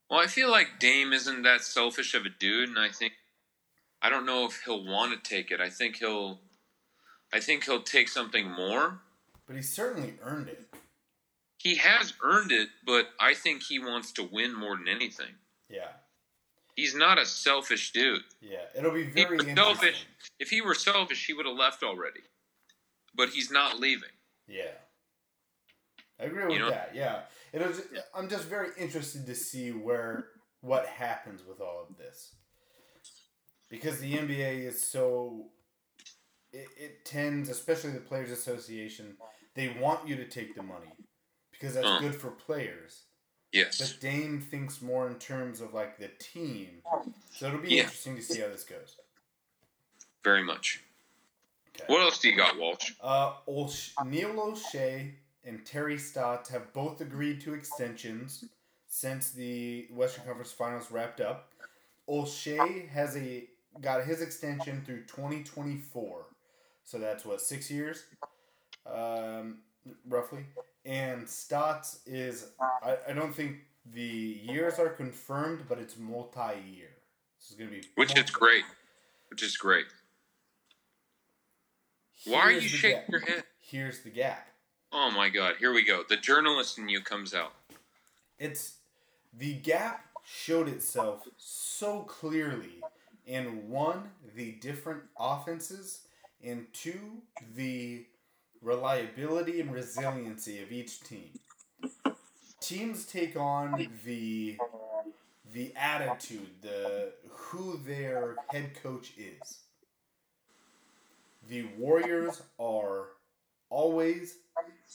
[0.09, 3.13] Well, I feel like Dame isn't that selfish of a dude, and I think
[4.01, 5.59] I don't know if he'll want to take it.
[5.61, 6.39] I think he'll,
[7.33, 8.99] I think he'll take something more.
[9.47, 10.65] But he certainly earned it.
[11.57, 15.33] He has earned it, but I think he wants to win more than anything.
[15.69, 15.87] Yeah.
[16.75, 18.21] He's not a selfish dude.
[18.41, 18.57] Yeah.
[18.77, 19.55] It'll be If he very interesting.
[19.55, 20.05] selfish,
[20.39, 22.21] if he were selfish, he would have left already.
[23.15, 24.09] But he's not leaving.
[24.47, 24.71] Yeah.
[26.19, 26.91] I agree with You know- that.
[26.93, 27.21] Yeah.
[27.53, 27.83] It'll just,
[28.15, 30.27] I'm just very interested to see where
[30.61, 32.33] what happens with all of this.
[33.69, 35.49] Because the NBA is so
[36.53, 39.17] it, it tends, especially the players association,
[39.55, 40.91] they want you to take the money
[41.51, 43.03] because that's good for players.
[43.51, 43.79] Yes.
[43.79, 46.81] But Dame thinks more in terms of like the team.
[47.31, 47.83] So it'll be Yeah.
[47.83, 48.97] interesting to see how this goes.
[50.23, 50.83] Very much.
[51.87, 52.93] What else do you got, Walsh?
[53.01, 53.33] Uh,
[54.05, 58.45] Neil Olshey and Terry Stotts have both agreed to extensions
[58.87, 61.51] since the Western Conference Finals wrapped up.
[62.07, 63.47] Olshey has a
[63.81, 66.25] got his extension through 2024,
[66.83, 68.03] so that's what six years,
[68.85, 69.57] um,
[70.07, 70.45] roughly.
[70.85, 72.47] And Stotts is
[72.83, 73.57] I, I don't think
[73.93, 76.89] the years are confirmed, but it's multi-year.
[77.39, 78.63] This is gonna be Which is great.
[79.29, 79.85] Which is great.
[82.25, 83.09] Why are you shaking gap.
[83.09, 83.43] your head?
[83.59, 84.47] Here's the gap.
[84.91, 86.03] Oh my god, here we go.
[86.07, 87.53] The journalist in you comes out.
[88.39, 88.75] It's
[89.37, 92.81] the gap showed itself so clearly
[93.25, 96.01] in one the different offenses
[96.43, 97.21] and two
[97.55, 98.05] the
[98.61, 101.39] reliability and resiliency of each team.
[102.59, 104.57] Teams take on the
[105.53, 109.59] the attitude, the who their head coach is.
[111.49, 113.09] The Warriors are
[113.69, 114.37] always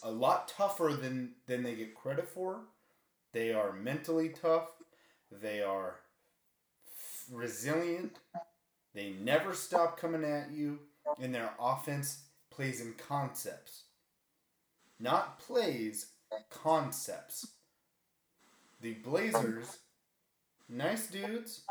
[0.03, 2.63] a lot tougher than than they get credit for.
[3.33, 4.71] They are mentally tough.
[5.31, 6.01] They are
[6.97, 8.19] f- resilient.
[8.95, 10.81] They never stop coming at you,
[11.21, 13.85] and their offense plays in concepts.
[15.01, 16.07] Not plays,
[16.51, 17.47] concepts.
[18.81, 19.79] The Blazers,
[20.69, 21.63] nice dudes,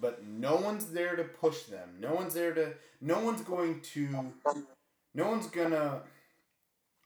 [0.00, 1.96] but no one's there to push them.
[2.00, 2.74] No one's there to.
[3.00, 4.32] No one's going to.
[5.14, 6.02] No one's gonna.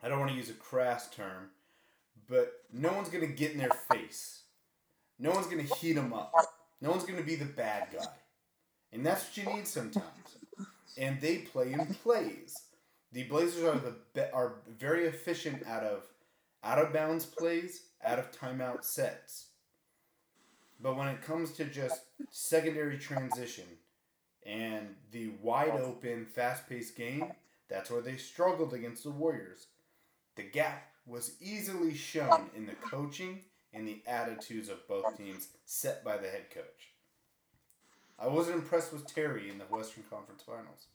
[0.03, 1.51] I don't want to use a crass term,
[2.29, 4.43] but no one's gonna get in their face.
[5.19, 6.33] No one's gonna heat them up.
[6.81, 8.05] No one's gonna be the bad guy,
[8.93, 10.37] and that's what you need sometimes.
[10.97, 12.55] And they play in plays.
[13.13, 16.03] The Blazers are the be- are very efficient out of
[16.65, 19.47] out of bounds plays, out of timeout sets.
[20.81, 23.67] But when it comes to just secondary transition
[24.45, 27.33] and the wide open, fast paced game,
[27.69, 29.69] that's where they struggled against the Warriors.
[30.37, 33.41] The gap was easily shown in the coaching
[33.73, 36.92] and the attitudes of both teams set by the head coach.
[38.19, 40.87] I wasn't impressed with Terry in the Western Conference Finals.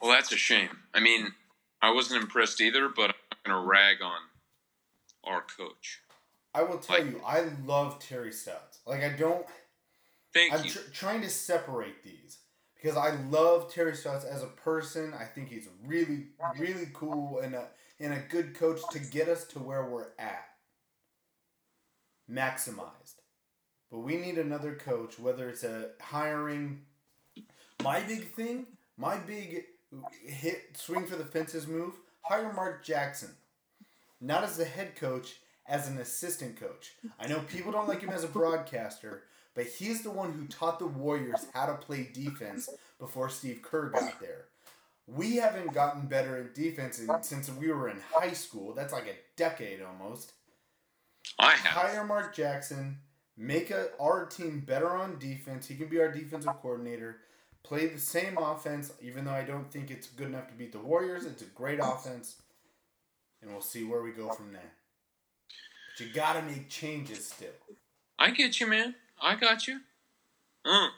[0.00, 0.70] Well, that's a shame.
[0.92, 1.32] I mean,
[1.80, 4.20] I wasn't impressed either, but I'm going to rag on
[5.24, 6.00] our coach.
[6.54, 8.80] I will tell like, you, I love Terry Stotts.
[8.86, 9.46] Like, I don't.
[10.32, 10.70] Thank I'm you.
[10.70, 12.38] Tr- trying to separate these
[12.74, 15.14] because I love Terry Stotts as a person.
[15.18, 16.26] I think he's really,
[16.58, 17.68] really cool and a
[18.00, 20.48] and a good coach to get us to where we're at.
[22.30, 23.20] Maximized,
[23.90, 25.18] but we need another coach.
[25.18, 26.80] Whether it's a hiring,
[27.82, 28.66] my big thing,
[28.96, 29.64] my big
[30.26, 31.94] hit swing for the fences move.
[32.22, 33.30] Hire Mark Jackson,
[34.20, 36.92] not as the head coach, as an assistant coach.
[37.20, 40.78] I know people don't like him as a broadcaster, but he's the one who taught
[40.78, 44.46] the Warriors how to play defense before Steve Kerr got there.
[45.06, 48.72] We haven't gotten better at defense since we were in high school.
[48.72, 50.32] That's like a decade almost.
[51.38, 51.92] I have.
[51.92, 52.98] Hire Mark Jackson,
[53.36, 55.66] make a, our team better on defense.
[55.66, 57.18] He can be our defensive coordinator.
[57.62, 60.78] Play the same offense, even though I don't think it's good enough to beat the
[60.78, 61.24] Warriors.
[61.24, 62.36] It's a great offense,
[63.40, 64.72] and we'll see where we go from there.
[65.96, 67.48] But you gotta make changes still.
[68.18, 68.94] I get you, man.
[69.20, 69.80] I got you.
[70.66, 70.90] Mm.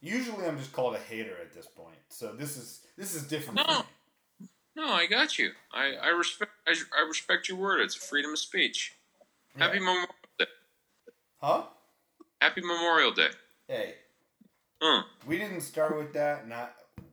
[0.00, 3.56] Usually, I'm just called a hater at this point, so this is this is different.
[3.66, 3.84] No,
[4.76, 5.50] no, I got you.
[5.72, 7.80] I, I respect I, I respect your word.
[7.80, 8.94] It's freedom of speech.
[9.58, 9.64] Yeah.
[9.64, 10.44] Happy Memorial Day.
[11.40, 11.62] Huh?
[12.40, 13.28] Happy Memorial Day.
[13.66, 13.94] Hey.
[14.80, 15.02] Mm.
[15.26, 16.68] We didn't start with that, and I,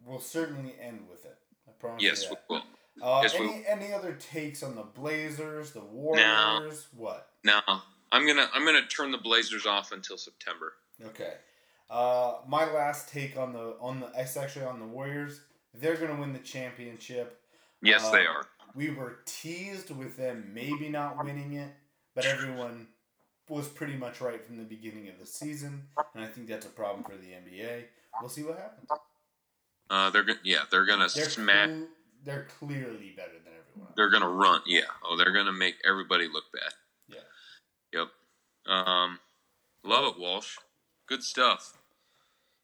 [0.05, 1.37] we'll certainly end with it.
[1.67, 2.41] I promise yes, you that.
[2.49, 2.63] we will.
[3.01, 6.87] Uh, yes, any we any other takes on the Blazers, the Warriors?
[6.93, 7.03] No.
[7.03, 7.29] What?
[7.43, 7.59] No,
[8.11, 10.73] I'm gonna I'm gonna turn the Blazers off until September.
[11.07, 11.33] Okay.
[11.89, 15.41] Uh, my last take on the on the it's actually on the Warriors.
[15.73, 17.41] They're gonna win the championship.
[17.81, 18.45] Yes, uh, they are.
[18.75, 21.73] We were teased with them maybe not winning it,
[22.16, 22.88] but everyone
[23.49, 25.84] was pretty much right from the beginning of the season,
[26.16, 27.84] and I think that's a problem for the NBA.
[28.20, 28.88] We'll see what happens.
[29.89, 31.70] Uh, they're gonna yeah, they're gonna They're, smack.
[31.70, 31.88] cl-
[32.24, 33.88] they're clearly better than everyone.
[33.89, 33.93] Else.
[33.95, 34.61] They're gonna run.
[34.66, 34.82] Yeah.
[35.03, 36.74] Oh, they're gonna make everybody look bad.
[37.07, 37.99] Yeah.
[37.99, 38.07] Yep.
[38.74, 39.20] Um,
[39.84, 40.57] love it, Walsh.
[41.07, 41.74] Good stuff.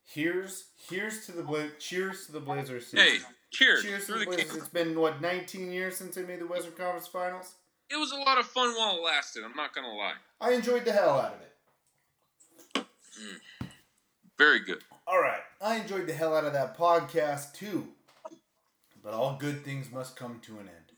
[0.04, 2.92] Here's here's to the Bla- cheers to the Blazers.
[2.92, 3.20] Hey,
[3.52, 3.84] cheers.
[3.84, 4.50] Cheers to the the Blazers.
[4.52, 4.58] king.
[4.60, 7.54] It's been what 19 years since they made the Western Conference Finals.
[7.92, 9.44] It was a lot of fun while it lasted.
[9.44, 10.14] I'm not gonna lie.
[10.40, 12.86] I enjoyed the hell out of it.
[13.20, 13.68] Mm.
[14.38, 14.84] Very good.
[15.06, 17.88] All right, I enjoyed the hell out of that podcast too.
[19.04, 20.92] But all good things must come to an end.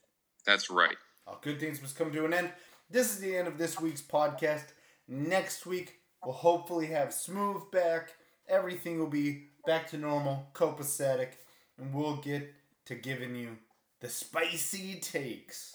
[0.45, 0.97] That's right.
[1.25, 2.51] All good things must come to an end.
[2.89, 4.65] This is the end of this week's podcast.
[5.07, 8.13] Next week, we'll hopefully have Smooth back.
[8.47, 11.29] Everything will be back to normal, copacetic,
[11.77, 12.53] and we'll get
[12.85, 13.57] to giving you
[14.01, 15.73] the spicy takes.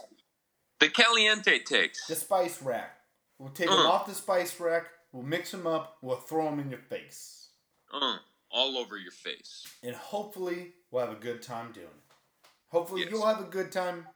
[0.81, 2.07] The Caliente takes.
[2.07, 2.95] The spice rack.
[3.39, 3.89] We'll take them Uh.
[3.91, 7.49] off the spice rack, we'll mix them up, we'll throw them in your face.
[7.93, 8.19] Uh,
[8.51, 9.67] all over your face.
[9.83, 12.49] And hopefully, we'll have a good time doing it.
[12.71, 13.11] Hopefully, Yes.
[13.11, 14.09] you'll have a good time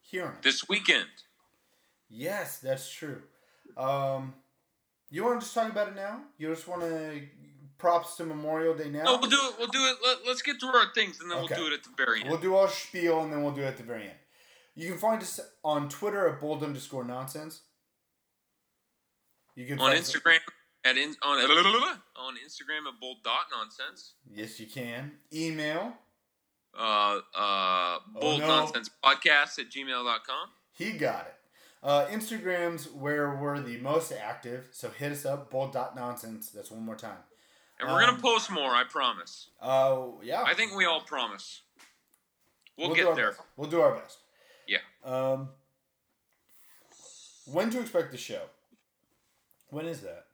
[0.00, 0.42] hearing it.
[0.42, 1.08] This weekend.
[2.08, 3.22] Yes, that's true.
[3.76, 4.34] Um,
[5.10, 6.22] you want to just talk about it now?
[6.38, 7.28] You just want to
[7.78, 9.02] props to Memorial Day now?
[9.04, 9.58] No, we'll do it.
[9.58, 9.96] We'll do it.
[10.04, 11.54] Let, us get through our things, and then Okay.
[11.56, 12.30] we'll do it at the very end.
[12.30, 14.18] We'll do our spiel and then we'll do it at the very end.
[14.74, 17.62] You can find us on Twitter at bold underscore nonsense.
[19.54, 20.38] You can on us- Instagram
[20.84, 24.14] at in, on on Instagram at bold dot nonsense.
[24.30, 25.12] Yes, you can.
[25.32, 25.94] Email.
[26.76, 28.46] Uh, uh, bold no.
[28.46, 30.48] nonsense podcast at gmail.com.
[30.72, 31.34] He got it.
[31.82, 36.50] Uh, Instagram's where we're the most active, so hit us up, bold.nonsense.
[36.50, 37.18] That's one more time.
[37.78, 38.70] And we're gonna Um, post more.
[38.74, 39.50] I promise.
[39.60, 40.42] Oh, yeah.
[40.44, 41.60] I think we all promise.
[42.78, 43.30] We'll, do get there.
[43.32, 43.40] best.
[43.56, 44.18] We'll do our best.
[44.66, 44.78] Yeah.
[45.04, 45.48] Um,
[47.46, 48.42] when to expect the show?
[49.70, 50.26] When is that?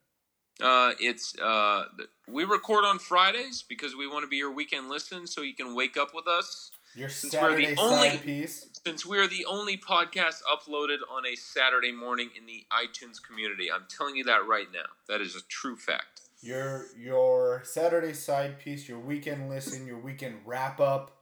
[0.61, 1.85] Uh, it's uh,
[2.27, 5.75] we record on Fridays because we want to be your weekend listen, so you can
[5.75, 6.73] wake up with us.
[6.97, 8.67] Your Since Saturday we're the only side piece.
[8.85, 13.71] since we are the only podcast uploaded on a Saturday morning in the iTunes community.
[13.71, 14.87] I'm telling you that right now.
[15.07, 16.23] That is a true fact.
[16.41, 21.17] Your your Saturday side piece, your weekend listen, your weekend wrap up,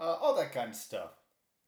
[0.00, 1.10] uh, all that kind of stuff.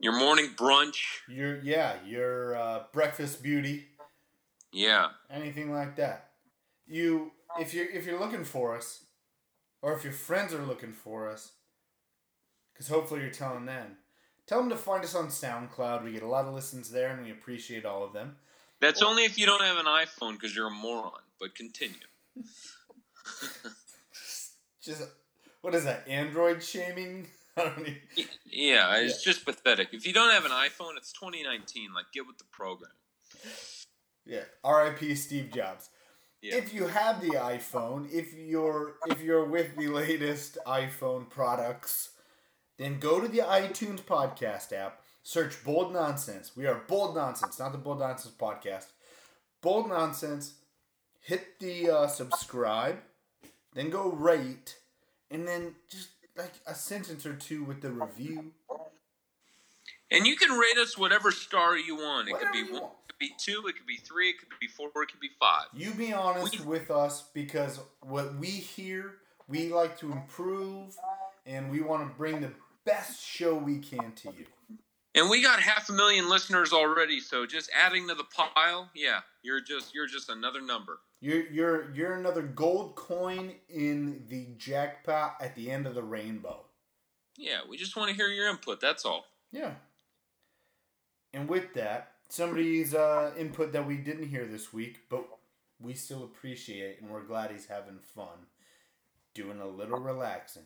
[0.05, 1.01] Your morning brunch.
[1.27, 3.87] Your yeah, your uh, breakfast beauty,
[4.71, 5.09] Yeah.
[5.31, 6.33] anything like that.
[6.87, 9.05] You if you're if you're looking for us,
[9.81, 11.53] or if your friends are looking for us,
[12.75, 13.97] because hopefully you're telling them,
[14.47, 16.05] tell them to find us on SoundCloud.
[16.05, 18.37] We get a lot of listens there, and we appreciate all of them.
[18.81, 21.13] That's only if you don't have an iPhone because you're a moron.
[21.41, 21.97] But continue.
[24.83, 25.01] Just
[25.63, 26.07] what is that?
[26.07, 27.29] Android shaming?
[27.57, 29.89] I don't even, Yeah, it's just pathetic.
[29.93, 31.95] If you don't have an iPhone, it's 2019.
[31.95, 32.91] Like, get with the program.
[34.27, 34.45] yeah.
[34.63, 35.15] R.I.P.
[35.15, 35.91] Steve Jobs.
[36.43, 36.57] Yeah.
[36.57, 42.11] If you have the iPhone, if you're if you're with the latest iPhone products,
[42.77, 46.53] then go to the iTunes podcast app, search Bold Nonsense.
[46.55, 48.89] We are Bold Nonsense, not the Bold Nonsense podcast.
[49.63, 50.55] Bold Nonsense.
[51.23, 52.99] Hit the uh, subscribe,
[53.73, 54.77] then go rate,
[55.31, 58.53] and then just like a sentence or two with the review.
[60.11, 62.29] And you can rate us whatever star you want.
[62.29, 62.95] It Whatever could be one, want.
[63.09, 65.31] it could be two, it could be three, it could be four, it could be
[65.41, 65.65] five.
[65.73, 69.17] You be honest with us because what we hear,
[69.49, 70.97] we like to improve,
[71.47, 72.51] and we want to bring the
[72.85, 74.47] best show we can to you.
[75.17, 79.21] And we got half a million listeners already, so just adding to the pile, yeah,
[79.43, 80.99] you're just you're just another number.
[81.25, 86.61] You're you're you're another gold coin in the jackpot at the end of the rainbow.
[87.39, 88.79] Yeah, we just want to hear your input.
[88.79, 89.25] That's all.
[89.51, 89.71] Yeah.
[91.33, 95.25] And with that, somebody's uh, input that we didn't hear this week, but
[95.81, 98.47] we still appreciate, and we're glad he's having fun,
[99.33, 100.65] doing a little relaxing.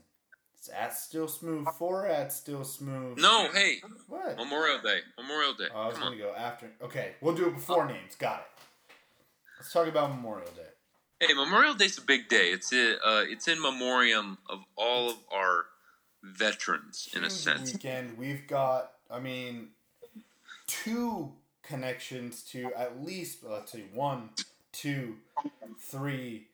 [0.57, 3.17] It's at still smooth for at still smooth.
[3.21, 3.77] No, hey,
[4.09, 4.37] What?
[4.37, 5.69] Memorial Day, Memorial Day.
[5.73, 6.29] Oh, I was Come going on.
[6.31, 6.69] go after.
[6.83, 8.17] Okay, we'll do it before names.
[8.17, 8.47] Got it.
[9.59, 10.63] Let's talk about Memorial Day.
[11.27, 12.51] Hey, Memorial Day's a big day.
[12.51, 15.67] It's a, uh, it's in memoriam of all of our
[16.23, 17.73] veterans, in a Huge sense.
[17.73, 18.17] Weekend.
[18.17, 18.93] We've got.
[19.11, 19.71] I mean,
[20.69, 21.33] two
[21.65, 23.43] connections to at least.
[23.43, 24.31] Let's see, one,
[24.71, 25.17] two,
[25.81, 26.47] three.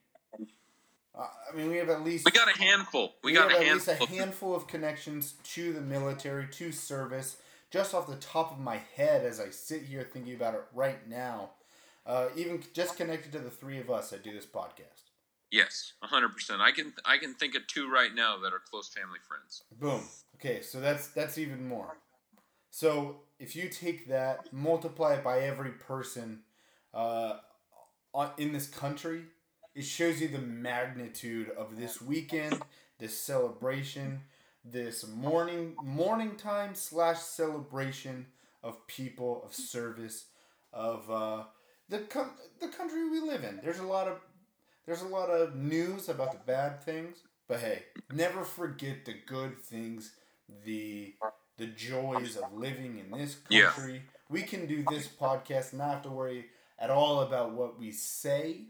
[1.17, 2.25] Uh, I mean, we have at least.
[2.25, 3.17] We got a handful.
[3.23, 4.17] We, got have a at least a handful.
[4.17, 7.37] handful of connections to the military, to service.
[7.71, 11.07] Just off the top of my head, as I sit here thinking about it right
[11.09, 11.51] now,
[12.07, 15.11] uh, even just connected to the three of us that do this podcast.
[15.51, 16.61] Yes, hundred percent.
[16.61, 19.63] I can I can think of two right now that are close family friends.
[19.79, 20.03] Boom.
[20.35, 21.99] Okay, so that's that's even more.
[22.71, 26.41] So if you take that, multiply it by every person
[26.93, 27.35] uh,
[28.37, 29.27] in this country,
[29.77, 32.61] it shows you the magnitude of this weekend,
[32.99, 34.23] this celebration,
[34.65, 38.27] this morning morning time slash celebration
[38.63, 40.25] of people of service
[40.73, 41.45] of uh,
[41.89, 43.61] the com- the country we live in.
[43.63, 44.19] There's a lot of
[44.87, 49.59] there's a lot of news about the bad things, but hey, never forget the good
[49.61, 50.13] things,
[50.65, 51.15] the
[51.57, 53.71] the joys of living in this Yeah.
[53.71, 54.03] country.
[54.29, 56.47] We can do this podcast and not have to worry
[56.79, 58.67] at all about what we say.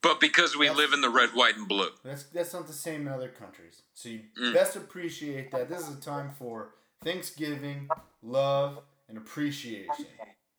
[0.00, 1.88] But because we live in the red, white, and blue.
[2.04, 3.82] That's that's not the same in other countries.
[3.94, 4.54] So you Mm.
[4.54, 5.68] best appreciate that.
[5.68, 7.88] This is a time for Thanksgiving,
[8.22, 10.06] love, and appreciation.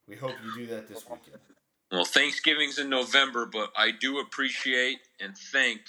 [0.09, 1.37] We hope you do that this weekend.
[1.91, 5.81] Well, Thanksgiving's in November, but I do appreciate and thank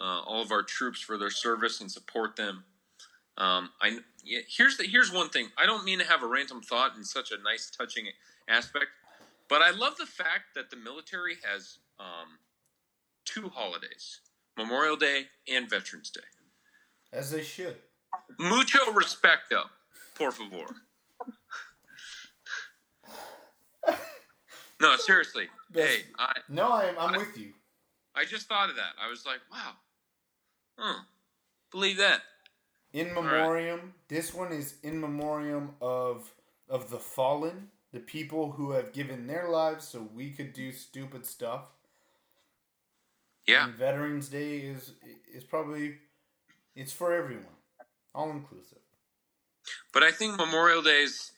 [0.00, 2.64] uh, all of our troops for their service and support them.
[3.38, 5.48] Um, I yeah, here's the here's one thing.
[5.56, 8.06] I don't mean to have a random thought in such a nice, touching
[8.48, 8.86] aspect,
[9.48, 12.38] but I love the fact that the military has um,
[13.24, 14.20] two holidays:
[14.58, 16.20] Memorial Day and Veterans Day.
[17.12, 17.76] As they should.
[18.38, 19.64] Mucho respecto,
[20.14, 20.76] por favor.
[24.82, 25.48] No, seriously.
[25.72, 27.52] Hey, I, No, I'm, I'm with you.
[28.14, 28.92] I just thought of that.
[29.02, 29.72] I was like, wow.
[30.76, 31.02] Huh.
[31.70, 32.22] Believe that.
[32.92, 36.30] In memoriam, this one is in memoriam of
[36.68, 41.24] of the fallen, the people who have given their lives so we could do stupid
[41.24, 41.62] stuff.
[43.46, 43.64] Yeah.
[43.64, 44.92] And Veterans Day is
[45.32, 45.94] is probably
[46.76, 47.56] it's for everyone,
[48.14, 48.78] all inclusive.
[49.94, 51.32] But I think Memorial Day is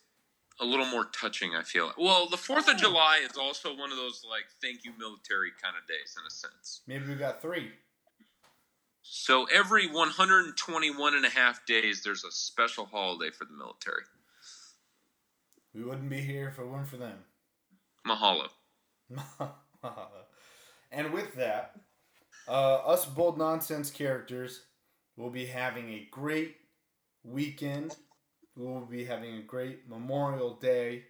[0.61, 1.93] a little more touching, I feel.
[1.99, 5.75] Well, the 4th of July is also one of those, like, thank you military kind
[5.81, 6.83] of days, in a sense.
[6.87, 7.73] Maybe we got three.
[9.03, 14.03] So every 121 and a half days, there's a special holiday for the military.
[15.75, 17.19] We wouldn't be here if it weren't for them.
[18.07, 18.49] Mahalo.
[19.13, 19.53] Mahalo.
[20.95, 21.75] And with that,
[22.47, 24.63] uh, us bold nonsense characters
[25.17, 26.55] will be having a great
[27.25, 27.97] weekend.
[28.57, 31.05] We will be having a great Memorial Day,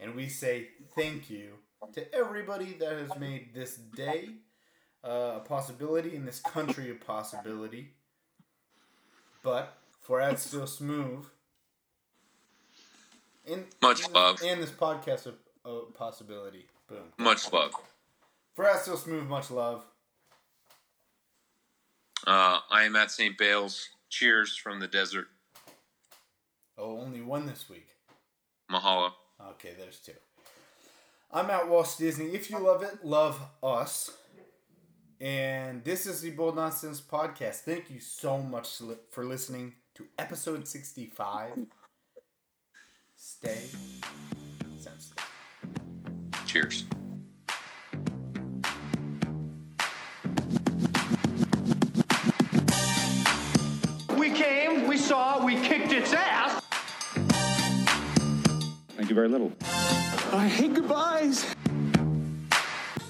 [0.00, 1.52] and we say thank you
[1.92, 4.30] to everybody that has made this day
[5.04, 7.90] uh, a possibility in this country a possibility.
[9.44, 11.24] But for Ad Still Smooth,
[13.46, 14.40] in, Much in- love.
[14.44, 15.26] and this podcast
[15.64, 16.66] a, a possibility.
[16.88, 17.12] Boom.
[17.16, 17.72] Much love.
[18.56, 19.84] For Ad Still Smooth, much love.
[22.26, 23.38] Uh, I am at St.
[23.38, 23.88] Bale's.
[24.10, 25.28] Cheers from the desert.
[26.78, 27.88] Oh, only one this week.
[28.70, 29.10] Mahalo.
[29.50, 30.12] Okay, there's two.
[31.32, 32.26] I'm at Walt Disney.
[32.26, 34.12] If you love it, love us.
[35.20, 37.62] And this is the Bold Nonsense Podcast.
[37.62, 38.80] Thank you so much
[39.10, 41.66] for listening to episode 65.
[43.16, 43.64] Stay
[44.78, 45.24] sensitive.
[46.46, 46.84] Cheers.
[54.16, 56.57] We came, we saw, we kicked its ass.
[59.08, 59.52] Thank you very little.
[60.34, 61.46] I hate goodbyes.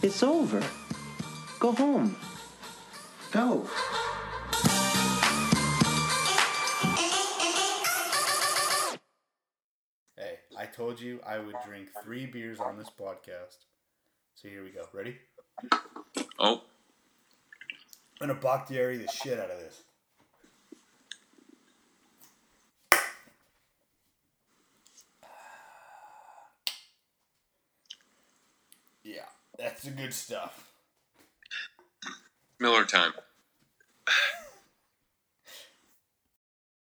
[0.00, 0.62] It's over.
[1.58, 2.14] Go home.
[3.32, 3.68] Go.
[10.16, 13.56] Hey, I told you I would drink three beers on this podcast.
[14.36, 14.84] So here we go.
[14.92, 15.16] Ready?
[16.38, 16.62] Oh.
[18.20, 19.82] I'm gonna Bakhtiari the shit out of this.
[29.08, 29.22] Yeah,
[29.58, 30.72] that's the good stuff.
[32.60, 33.12] Miller time.